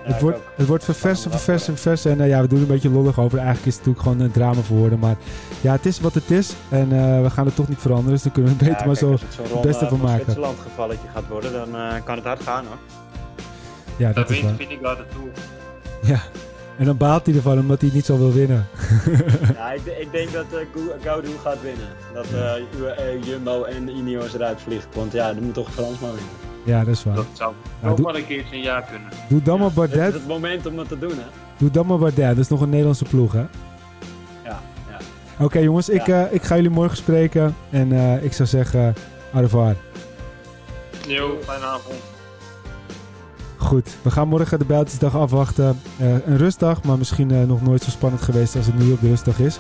Ja, 0.05 0.11
het, 0.11 0.21
wordt, 0.21 0.39
het 0.55 0.67
wordt 0.67 0.83
verversen, 0.83 1.31
verversen, 1.31 1.73
verversen. 1.73 2.11
En 2.11 2.21
eh, 2.21 2.27
ja, 2.27 2.41
we 2.41 2.47
doen 2.47 2.57
er 2.57 2.63
een 2.63 2.71
beetje 2.71 2.89
lollig 2.89 3.19
over. 3.19 3.37
Eigenlijk 3.37 3.67
is 3.67 3.75
het 3.75 3.85
natuurlijk 3.85 4.03
gewoon 4.07 4.19
een 4.27 4.31
drama 4.31 4.61
voor 4.61 4.77
woorden. 4.77 4.99
Maar 4.99 5.15
ja, 5.61 5.71
het 5.71 5.85
is 5.85 5.99
wat 5.99 6.13
het 6.13 6.31
is. 6.31 6.53
En 6.69 6.91
eh, 6.91 7.21
we 7.21 7.29
gaan 7.29 7.45
het 7.45 7.55
toch 7.55 7.67
niet 7.67 7.79
veranderen. 7.79 8.11
Dus 8.13 8.23
dan 8.23 8.31
kunnen 8.31 8.51
we 8.51 8.57
het 8.57 8.67
beter 8.67 8.81
Ja, 8.81 8.87
maar 8.87 8.97
kijk, 8.99 9.19
zo 9.37 9.37
als 9.41 9.51
het 9.51 9.61
beste 9.61 9.87
van 9.87 9.97
van 9.97 10.07
maken. 10.07 10.23
Zwitserland 10.23 10.57
gevalletje 10.59 11.07
gaat 11.13 11.27
worden, 11.29 11.51
dan 11.53 11.75
eh, 11.75 11.93
kan 12.03 12.15
het 12.15 12.25
hard 12.25 12.43
gaan 12.43 12.65
hoor. 12.65 12.77
Ja, 13.97 14.05
Dat 14.07 14.15
dat 14.15 14.29
is 14.29 14.35
wint 14.35 14.47
waar. 14.49 14.55
vind 14.57 14.71
ik 14.71 14.79
wel 14.81 14.95
de 14.95 15.03
Tour. 15.13 15.29
Ja. 16.01 16.21
En 16.77 16.85
dan 16.85 16.97
baalt 16.97 17.25
hij 17.25 17.35
ervan 17.35 17.59
omdat 17.59 17.79
hij 17.79 17.87
het 17.87 17.97
niet 17.97 18.05
zo 18.05 18.17
wil 18.17 18.33
winnen. 18.33 18.67
Ja, 19.55 19.71
ik, 19.71 19.85
ik 19.99 20.11
denk 20.11 20.31
dat 20.33 20.45
eh, 20.51 20.59
Gaudu 21.03 21.29
gaat 21.43 21.61
winnen. 21.61 21.87
Dat 22.13 22.25
eh, 22.25 22.79
UAE, 22.79 23.19
Jumbo 23.23 23.63
en 23.63 23.89
Ineos 23.89 24.33
eruit 24.33 24.61
vliegt. 24.61 24.87
Want 24.93 25.11
ja, 25.13 25.29
er 25.29 25.41
moet 25.41 25.53
toch 25.53 25.71
Fransman 25.73 26.09
winnen. 26.09 26.31
Ja, 26.65 26.79
dat 26.79 26.87
is 26.93 27.03
waar. 27.03 27.15
Dat 27.15 27.25
zou 27.33 27.53
Ja, 27.81 27.89
ook 27.89 27.95
doe- 27.97 28.05
maar 28.05 28.15
een 28.15 28.25
keertje 28.25 28.55
een 28.55 28.61
jaar 28.61 28.83
kunnen. 28.91 29.09
Doe 29.29 29.41
dan 29.41 29.59
maar 29.59 29.69
Dit 29.73 29.83
is 29.83 29.89
Bardet. 29.89 30.13
het 30.13 30.27
moment 30.27 30.65
om 30.65 30.77
het 30.79 30.87
te 30.87 30.99
doen 30.99 31.09
hè. 31.17 31.25
Doe 31.57 31.71
dan 31.71 31.85
maar 31.85 31.97
Bardet. 31.97 32.27
Dat 32.27 32.37
is 32.37 32.47
nog 32.47 32.61
een 32.61 32.69
Nederlandse 32.69 33.05
ploeg, 33.05 33.31
hè? 33.33 33.39
Ja, 34.43 34.59
ja. 34.89 34.97
Oké, 35.45 35.59
jongens. 35.59 35.89
Ik, 35.89 36.05
Ja. 36.05 36.25
eh, 36.25 36.33
ik 36.33 36.43
ga 36.43 36.55
jullie 36.55 36.69
morgen 36.69 36.97
spreken. 36.97 37.55
En 37.69 37.91
eh, 37.91 38.23
ik 38.23 38.33
zou 38.33 38.47
zeggen, 38.49 38.95
au 39.33 39.41
revoir. 39.43 39.75
Jo, 41.07 41.37
fijne 41.43 41.65
avond. 41.65 41.95
Goed, 43.57 43.95
we 44.01 44.11
gaan 44.11 44.27
morgen 44.27 44.59
de 44.59 44.65
Bijltjesdag 44.65 45.15
afwachten. 45.15 45.79
Uh, 46.01 46.07
een 46.25 46.37
rustdag, 46.37 46.83
maar 46.83 46.97
misschien 46.97 47.29
uh, 47.29 47.43
nog 47.43 47.61
nooit 47.61 47.83
zo 47.83 47.89
spannend 47.89 48.21
geweest 48.21 48.55
als 48.55 48.65
het 48.65 48.77
nu 48.79 48.91
op 48.91 49.01
de 49.01 49.07
rustdag 49.07 49.39
is. 49.39 49.59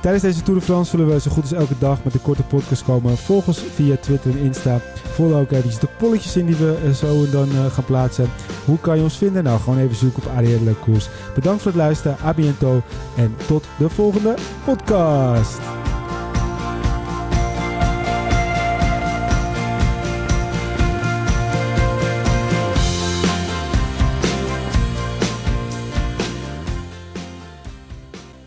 Tijdens 0.00 0.22
deze 0.22 0.42
Tour 0.42 0.58
de 0.58 0.64
France 0.64 0.90
zullen 0.90 1.08
we 1.08 1.20
zo 1.20 1.30
goed 1.30 1.42
als 1.42 1.52
elke 1.52 1.78
dag 1.78 2.04
met 2.04 2.14
een 2.14 2.22
korte 2.22 2.42
podcast 2.42 2.84
komen. 2.84 3.16
Volg 3.16 3.46
ons 3.46 3.58
via 3.58 3.96
Twitter 3.96 4.30
en 4.30 4.38
Insta. 4.38 4.80
Volg 4.94 5.32
ook 5.32 5.50
eventjes 5.50 5.78
de 5.78 5.88
polletjes 5.98 6.36
in 6.36 6.46
die 6.46 6.56
we 6.56 6.78
uh, 6.84 6.90
zo 6.90 7.24
en 7.24 7.30
dan 7.30 7.48
gaan 7.48 7.84
plaatsen. 7.84 8.30
Hoe 8.64 8.78
kan 8.78 8.96
je 8.96 9.02
ons 9.02 9.16
vinden? 9.16 9.44
Nou, 9.44 9.60
gewoon 9.60 9.78
even 9.78 9.96
zoeken 9.96 10.22
op 10.22 10.32
Arielle 10.36 10.74
Koers. 10.74 11.08
Bedankt 11.34 11.62
voor 11.62 11.70
het 11.70 11.80
luisteren, 11.80 12.16
a 12.24 12.34
biento 12.34 12.82
en 13.16 13.34
tot 13.46 13.64
de 13.78 13.88
volgende 13.88 14.34
podcast. 14.64 15.79